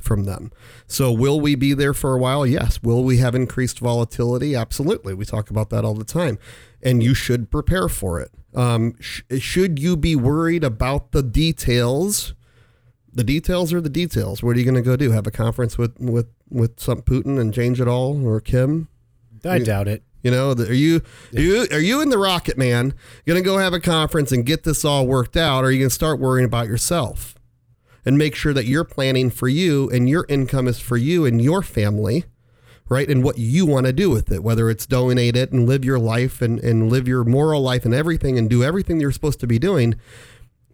from 0.04 0.24
them. 0.24 0.52
So, 0.86 1.10
will 1.10 1.40
we 1.40 1.54
be 1.54 1.74
there 1.74 1.94
for 1.94 2.14
a 2.14 2.18
while? 2.18 2.46
Yes. 2.46 2.82
Will 2.82 3.02
we 3.02 3.18
have 3.18 3.34
increased 3.34 3.80
volatility? 3.80 4.54
Absolutely. 4.54 5.14
We 5.14 5.24
talk 5.24 5.50
about 5.50 5.70
that 5.70 5.84
all 5.84 5.94
the 5.94 6.04
time. 6.04 6.38
And 6.82 7.02
you 7.02 7.14
should 7.14 7.50
prepare 7.50 7.88
for 7.88 8.20
it. 8.20 8.30
Um, 8.54 8.94
sh- 9.00 9.22
should 9.38 9.78
you 9.78 9.96
be 9.96 10.14
worried 10.14 10.62
about 10.62 11.12
the 11.12 11.22
details? 11.22 12.34
the 13.14 13.24
details 13.24 13.72
are 13.72 13.80
the 13.80 13.88
details. 13.88 14.42
What 14.42 14.56
are 14.56 14.58
you 14.58 14.64
going 14.64 14.74
to 14.74 14.82
go 14.82 14.96
do? 14.96 15.12
Have 15.12 15.26
a 15.26 15.30
conference 15.30 15.78
with 15.78 15.98
with 15.98 16.26
with 16.50 16.80
some 16.80 17.02
Putin 17.02 17.40
and 17.40 17.54
change 17.54 17.80
it 17.80 17.88
all 17.88 18.26
or 18.26 18.40
Kim? 18.40 18.88
I 19.44 19.56
you, 19.56 19.64
doubt 19.64 19.88
it. 19.88 20.02
You 20.22 20.30
know, 20.30 20.52
are 20.52 20.72
you 20.72 21.02
are 21.34 21.40
you 21.40 21.66
are 21.70 21.80
you 21.80 22.00
in 22.00 22.08
the 22.08 22.18
Rocket 22.18 22.58
Man 22.58 22.94
going 23.26 23.40
to 23.40 23.44
go 23.44 23.58
have 23.58 23.72
a 23.72 23.80
conference 23.80 24.32
and 24.32 24.44
get 24.44 24.64
this 24.64 24.84
all 24.84 25.06
worked 25.06 25.36
out? 25.36 25.64
Or 25.64 25.68
are 25.68 25.70
you 25.70 25.78
going 25.78 25.90
to 25.90 25.94
start 25.94 26.18
worrying 26.18 26.44
about 26.44 26.66
yourself 26.66 27.34
and 28.04 28.18
make 28.18 28.34
sure 28.34 28.52
that 28.52 28.66
you're 28.66 28.84
planning 28.84 29.30
for 29.30 29.48
you 29.48 29.88
and 29.90 30.08
your 30.08 30.26
income 30.28 30.68
is 30.68 30.78
for 30.78 30.96
you 30.96 31.24
and 31.24 31.40
your 31.40 31.62
family, 31.62 32.24
right? 32.88 33.08
And 33.08 33.24
what 33.24 33.38
you 33.38 33.66
want 33.66 33.86
to 33.86 33.92
do 33.92 34.10
with 34.10 34.30
it, 34.30 34.42
whether 34.42 34.68
it's 34.70 34.86
donate 34.86 35.36
it 35.36 35.52
and 35.52 35.66
live 35.66 35.84
your 35.84 35.98
life 35.98 36.42
and, 36.42 36.58
and 36.60 36.90
live 36.90 37.08
your 37.08 37.24
moral 37.24 37.62
life 37.62 37.84
and 37.84 37.94
everything 37.94 38.38
and 38.38 38.50
do 38.50 38.62
everything 38.62 39.00
you're 39.00 39.12
supposed 39.12 39.40
to 39.40 39.46
be 39.46 39.58
doing. 39.58 39.94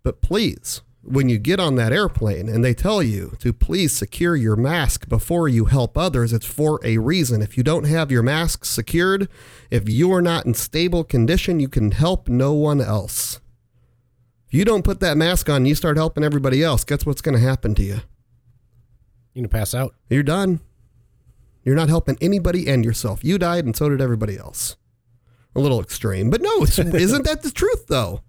But 0.03 0.21
please, 0.21 0.83
when 1.03 1.29
you 1.29 1.39
get 1.39 1.61
on 1.61 1.77
that 1.77 1.93
airplane 1.93 2.49
and 2.49 2.65
they 2.65 2.75
tell 2.75 3.03
you 3.03 3.35
to 3.39 3.53
please 3.53 3.93
secure 3.93 4.37
your 4.37 4.57
mask 4.57 5.09
before 5.09 5.49
you 5.49 5.67
help 5.67 5.97
others, 5.97 6.33
it's 6.33 6.47
for 6.47 6.79
a 6.85 6.99
reason. 6.99 7.43
If 7.43 7.57
you 7.57 7.63
don't 7.63 7.85
have 7.85 8.11
your 8.11 8.23
mask 8.23 8.65
secured, 8.65 9.29
if 9.71 9.89
you 9.89 10.13
are 10.13 10.23
not 10.23 10.47
in 10.47 10.55
stable 10.55 11.05
condition, 11.05 11.61
you 11.61 11.69
can 11.69 11.93
help 11.93 12.29
no 12.29 12.53
one 12.53 12.81
else. 12.81 13.41
If 14.51 14.55
you 14.55 14.65
don't 14.65 14.83
put 14.83 14.99
that 14.99 15.17
mask 15.17 15.49
on, 15.49 15.65
you 15.65 15.77
start 15.77 15.97
helping 15.97 16.25
everybody 16.25 16.61
else. 16.61 16.83
Guess 16.83 17.07
what's 17.07 17.21
going 17.21 17.37
to 17.37 17.41
happen 17.41 17.73
to 17.77 17.85
you? 17.85 18.01
You're 19.33 19.43
going 19.43 19.45
to 19.45 19.49
pass 19.49 19.77
out. 19.77 19.95
You're 20.09 20.25
done. 20.25 20.59
You're 21.63 21.77
not 21.77 21.89
helping 21.89 22.19
anybody 22.21 22.67
and 22.67 22.85
yourself. 22.85 23.23
You 23.23 23.39
died, 23.39 23.65
and 23.65 23.77
so 23.77 23.89
did 23.89 24.01
everybody 24.01 24.37
else. 24.37 24.75
A 25.55 25.61
little 25.61 25.81
extreme, 25.81 26.31
but 26.31 26.43
no, 26.43 26.63
isn't 26.63 27.25
that 27.27 27.43
the 27.43 27.53
truth, 27.53 27.87
though? 27.87 28.23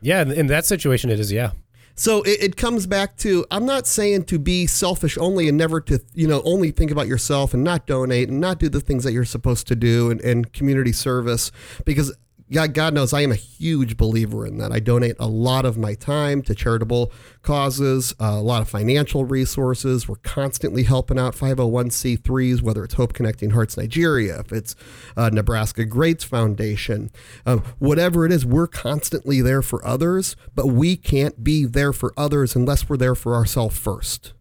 Yeah, 0.00 0.22
in 0.22 0.48
that 0.48 0.64
situation, 0.64 1.08
it 1.08 1.20
is. 1.20 1.30
Yeah. 1.30 1.52
So 1.94 2.22
it, 2.22 2.42
it, 2.42 2.56
comes 2.56 2.88
back 2.88 3.16
to 3.18 3.46
I'm 3.52 3.66
not 3.66 3.86
saying 3.86 4.24
to 4.24 4.40
be 4.40 4.66
selfish 4.66 5.18
only 5.18 5.48
and 5.48 5.58
never 5.58 5.80
to 5.82 6.00
you 6.14 6.26
know 6.26 6.40
only 6.44 6.70
think 6.70 6.90
about 6.90 7.06
yourself 7.06 7.52
and 7.52 7.62
not 7.62 7.86
donate 7.86 8.30
and 8.30 8.40
not 8.40 8.58
do 8.58 8.70
the 8.70 8.80
things 8.80 9.04
that 9.04 9.12
you're 9.12 9.26
supposed 9.26 9.66
to 9.68 9.76
do 9.76 10.10
and, 10.10 10.20
and 10.22 10.50
community 10.52 10.92
service 10.92 11.52
because 11.84 12.16
God, 12.52 12.74
God 12.74 12.94
knows 12.94 13.12
I 13.12 13.20
am 13.20 13.30
a 13.30 13.36
huge 13.36 13.96
believer 13.96 14.44
in 14.44 14.58
that. 14.58 14.72
I 14.72 14.80
donate 14.80 15.14
a 15.20 15.28
lot 15.28 15.64
of 15.64 15.78
my 15.78 15.94
time 15.94 16.42
to 16.42 16.54
charitable 16.54 17.12
causes, 17.42 18.12
uh, 18.20 18.24
a 18.24 18.40
lot 18.40 18.62
of 18.62 18.68
financial 18.68 19.24
resources. 19.24 20.08
We're 20.08 20.16
constantly 20.16 20.82
helping 20.82 21.18
out 21.18 21.36
501c3s, 21.36 22.60
whether 22.60 22.82
it's 22.82 22.94
Hope 22.94 23.12
Connecting 23.12 23.50
Hearts 23.50 23.76
Nigeria, 23.76 24.40
if 24.40 24.52
it's 24.52 24.74
uh, 25.16 25.30
Nebraska 25.30 25.84
Greats 25.84 26.24
Foundation, 26.24 27.10
um, 27.46 27.62
whatever 27.78 28.26
it 28.26 28.32
is, 28.32 28.44
we're 28.44 28.66
constantly 28.66 29.40
there 29.40 29.62
for 29.62 29.84
others, 29.86 30.34
but 30.54 30.66
we 30.66 30.96
can't 30.96 31.44
be 31.44 31.64
there 31.64 31.92
for 31.92 32.12
others 32.16 32.56
unless 32.56 32.88
we're 32.88 32.96
there 32.96 33.14
for 33.14 33.34
ourselves 33.36 33.78
first. 33.78 34.32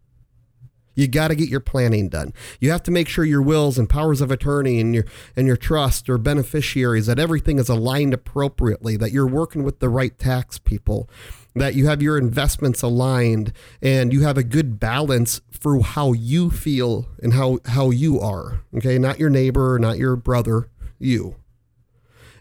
You 0.99 1.07
got 1.07 1.29
to 1.29 1.35
get 1.35 1.47
your 1.47 1.61
planning 1.61 2.09
done. 2.09 2.33
You 2.59 2.71
have 2.71 2.83
to 2.83 2.91
make 2.91 3.07
sure 3.07 3.23
your 3.23 3.41
wills 3.41 3.77
and 3.77 3.89
powers 3.89 4.19
of 4.19 4.31
attorney 4.31 4.81
and 4.81 4.93
your 4.93 5.05
and 5.33 5.47
your 5.47 5.55
trust 5.55 6.09
or 6.09 6.17
beneficiaries 6.17 7.05
that 7.05 7.17
everything 7.17 7.57
is 7.57 7.69
aligned 7.69 8.13
appropriately, 8.13 8.97
that 8.97 9.13
you're 9.13 9.25
working 9.25 9.63
with 9.63 9.79
the 9.79 9.87
right 9.87 10.19
tax 10.19 10.57
people, 10.57 11.09
that 11.55 11.73
you 11.73 11.87
have 11.87 12.01
your 12.01 12.17
investments 12.17 12.81
aligned 12.81 13.53
and 13.81 14.11
you 14.11 14.23
have 14.23 14.37
a 14.37 14.43
good 14.43 14.77
balance 14.77 15.39
for 15.49 15.81
how 15.81 16.11
you 16.11 16.51
feel 16.51 17.07
and 17.23 17.33
how 17.33 17.59
how 17.65 17.91
you 17.91 18.19
are. 18.19 18.61
Okay, 18.75 18.99
not 18.99 19.19
your 19.19 19.29
neighbor, 19.29 19.79
not 19.79 19.97
your 19.97 20.17
brother, 20.17 20.69
you. 20.99 21.37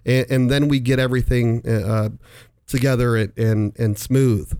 And, 0.04 0.26
and 0.30 0.50
then 0.50 0.66
we 0.66 0.80
get 0.80 0.98
everything 0.98 1.64
uh, 1.64 2.08
together 2.66 3.16
and, 3.16 3.38
and 3.38 3.78
and 3.78 3.96
smooth. 3.96 4.58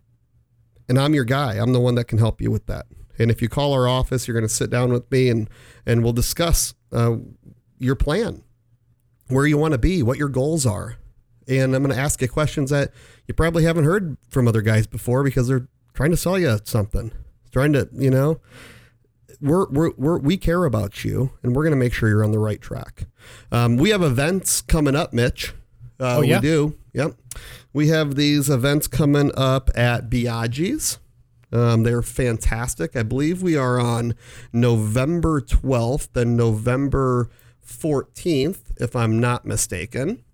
And 0.88 1.00
I'm 1.00 1.14
your 1.14 1.24
guy. 1.24 1.54
I'm 1.54 1.72
the 1.72 1.80
one 1.80 1.96
that 1.96 2.04
can 2.04 2.18
help 2.18 2.40
you 2.40 2.52
with 2.52 2.66
that. 2.66 2.86
And 3.18 3.30
if 3.30 3.42
you 3.42 3.48
call 3.48 3.72
our 3.72 3.88
office, 3.88 4.26
you're 4.26 4.34
going 4.34 4.48
to 4.48 4.54
sit 4.54 4.70
down 4.70 4.92
with 4.92 5.10
me 5.10 5.28
and 5.28 5.48
and 5.86 6.02
we'll 6.02 6.12
discuss 6.12 6.74
uh, 6.92 7.16
your 7.78 7.96
plan, 7.96 8.42
where 9.28 9.46
you 9.46 9.58
want 9.58 9.72
to 9.72 9.78
be, 9.78 10.02
what 10.02 10.18
your 10.18 10.28
goals 10.28 10.66
are, 10.66 10.96
and 11.46 11.74
I'm 11.74 11.82
going 11.82 11.94
to 11.94 12.00
ask 12.00 12.20
you 12.22 12.28
questions 12.28 12.70
that 12.70 12.92
you 13.26 13.34
probably 13.34 13.64
haven't 13.64 13.84
heard 13.84 14.16
from 14.28 14.46
other 14.48 14.62
guys 14.62 14.86
before 14.86 15.22
because 15.24 15.48
they're 15.48 15.68
trying 15.94 16.10
to 16.10 16.16
sell 16.16 16.38
you 16.38 16.58
something, 16.64 17.12
trying 17.50 17.72
to 17.72 17.88
you 17.92 18.10
know. 18.10 18.40
We're, 19.40 19.68
we're, 19.68 19.92
we're, 19.96 20.18
we 20.18 20.36
care 20.36 20.64
about 20.64 21.04
you 21.04 21.30
and 21.44 21.54
we're 21.54 21.62
going 21.62 21.70
to 21.70 21.78
make 21.78 21.92
sure 21.92 22.08
you're 22.08 22.24
on 22.24 22.32
the 22.32 22.40
right 22.40 22.60
track. 22.60 23.06
Um, 23.52 23.76
we 23.76 23.90
have 23.90 24.02
events 24.02 24.60
coming 24.62 24.96
up, 24.96 25.12
Mitch. 25.12 25.54
Uh, 26.00 26.16
oh, 26.16 26.20
yeah? 26.22 26.38
We 26.38 26.42
do. 26.42 26.78
Yep. 26.92 27.12
We 27.72 27.86
have 27.86 28.16
these 28.16 28.50
events 28.50 28.88
coming 28.88 29.30
up 29.36 29.70
at 29.76 30.10
Biaggi's. 30.10 30.98
Um, 31.52 31.82
they're 31.82 32.02
fantastic. 32.02 32.96
I 32.96 33.02
believe 33.02 33.42
we 33.42 33.56
are 33.56 33.80
on 33.80 34.14
November 34.52 35.40
12th 35.40 36.14
and 36.16 36.36
November 36.36 37.30
14th, 37.66 38.80
if 38.80 38.94
I'm 38.94 39.18
not 39.18 39.44
mistaken. 39.44 40.24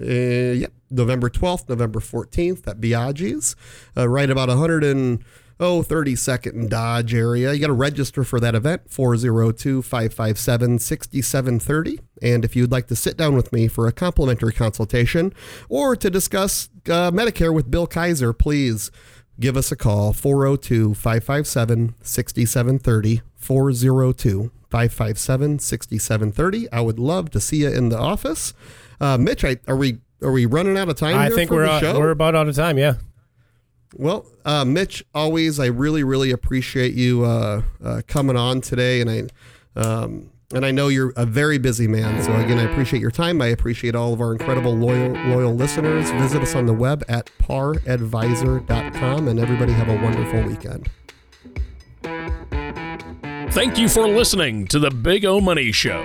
Uh, 0.00 0.04
yep, 0.04 0.72
November 0.90 1.28
12th, 1.28 1.68
November 1.68 2.00
14th 2.00 2.66
at 2.66 2.80
Biaggi's, 2.80 3.56
uh, 3.96 4.08
right 4.08 4.30
about 4.30 4.48
100 4.48 4.84
and 4.84 5.24
oh, 5.60 5.82
32nd 5.82 6.52
and 6.52 6.70
Dodge 6.70 7.14
area. 7.14 7.52
You 7.52 7.60
got 7.60 7.68
to 7.68 7.72
register 7.72 8.24
for 8.24 8.40
that 8.40 8.54
event, 8.54 8.90
402 8.90 9.82
557 9.82 10.78
6730. 10.78 12.00
And 12.20 12.44
if 12.44 12.56
you'd 12.56 12.72
like 12.72 12.88
to 12.88 12.96
sit 12.96 13.16
down 13.16 13.36
with 13.36 13.52
me 13.52 13.68
for 13.68 13.86
a 13.86 13.92
complimentary 13.92 14.52
consultation 14.52 15.32
or 15.68 15.94
to 15.96 16.10
discuss 16.10 16.68
uh, 16.86 17.10
Medicare 17.10 17.54
with 17.54 17.70
Bill 17.70 17.86
Kaiser, 17.86 18.32
please 18.32 18.90
give 19.40 19.56
us 19.56 19.72
a 19.72 19.76
call 19.76 20.12
402 20.12 20.94
557 20.94 21.94
6730. 22.02 23.22
402 23.36 24.50
557 24.70 25.58
6730. 25.58 26.72
I 26.72 26.80
would 26.80 26.98
love 26.98 27.30
to 27.30 27.40
see 27.40 27.58
you 27.58 27.68
in 27.68 27.88
the 27.88 27.98
office. 27.98 28.54
Uh, 29.00 29.18
Mitch, 29.18 29.44
I, 29.44 29.56
are 29.66 29.76
we 29.76 29.98
are 30.22 30.32
we 30.32 30.46
running 30.46 30.78
out 30.78 30.88
of 30.88 30.96
time? 30.96 31.16
I 31.16 31.28
think 31.30 31.50
we're 31.50 31.66
we're 31.98 32.10
about 32.10 32.34
out 32.34 32.48
of 32.48 32.54
time. 32.54 32.78
Yeah. 32.78 32.94
Well, 33.94 34.24
uh, 34.44 34.64
Mitch, 34.64 35.04
always 35.14 35.60
I 35.60 35.66
really 35.66 36.04
really 36.04 36.30
appreciate 36.30 36.94
you 36.94 37.24
uh, 37.24 37.62
uh, 37.84 38.02
coming 38.06 38.36
on 38.36 38.60
today, 38.60 39.00
and 39.00 39.10
I 39.10 39.80
um, 39.80 40.30
and 40.52 40.64
I 40.64 40.70
know 40.70 40.88
you're 40.88 41.12
a 41.16 41.26
very 41.26 41.58
busy 41.58 41.88
man. 41.88 42.22
So 42.22 42.34
again, 42.34 42.58
I 42.58 42.70
appreciate 42.70 43.00
your 43.00 43.10
time. 43.10 43.40
I 43.40 43.46
appreciate 43.48 43.94
all 43.94 44.12
of 44.12 44.20
our 44.20 44.32
incredible 44.32 44.74
loyal 44.74 45.12
loyal 45.28 45.54
listeners. 45.54 46.10
Visit 46.12 46.42
us 46.42 46.54
on 46.54 46.66
the 46.66 46.72
web 46.72 47.04
at 47.08 47.30
paradvisor.com 47.38 49.28
and 49.28 49.40
everybody 49.40 49.72
have 49.72 49.88
a 49.88 50.02
wonderful 50.02 50.42
weekend. 50.42 50.88
Thank 53.52 53.76
you 53.78 53.88
for 53.88 54.08
listening 54.08 54.66
to 54.68 54.78
the 54.78 54.90
Big 54.90 55.24
O 55.24 55.40
Money 55.40 55.72
Show. 55.72 56.02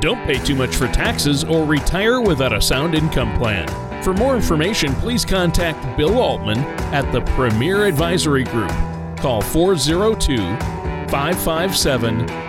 Don't 0.00 0.24
pay 0.26 0.38
too 0.44 0.54
much 0.54 0.76
for 0.76 0.86
taxes 0.88 1.44
or 1.44 1.64
retire 1.64 2.20
without 2.20 2.52
a 2.52 2.60
sound 2.62 2.94
income 2.94 3.36
plan. 3.38 3.66
For 4.02 4.12
more 4.14 4.36
information, 4.36 4.94
please 4.94 5.24
contact 5.24 5.96
Bill 5.96 6.18
Altman 6.18 6.58
at 6.94 7.10
the 7.12 7.22
Premier 7.32 7.86
Advisory 7.86 8.44
Group. 8.44 8.70
Call 9.18 9.40
402 9.40 10.36
557 11.10 12.45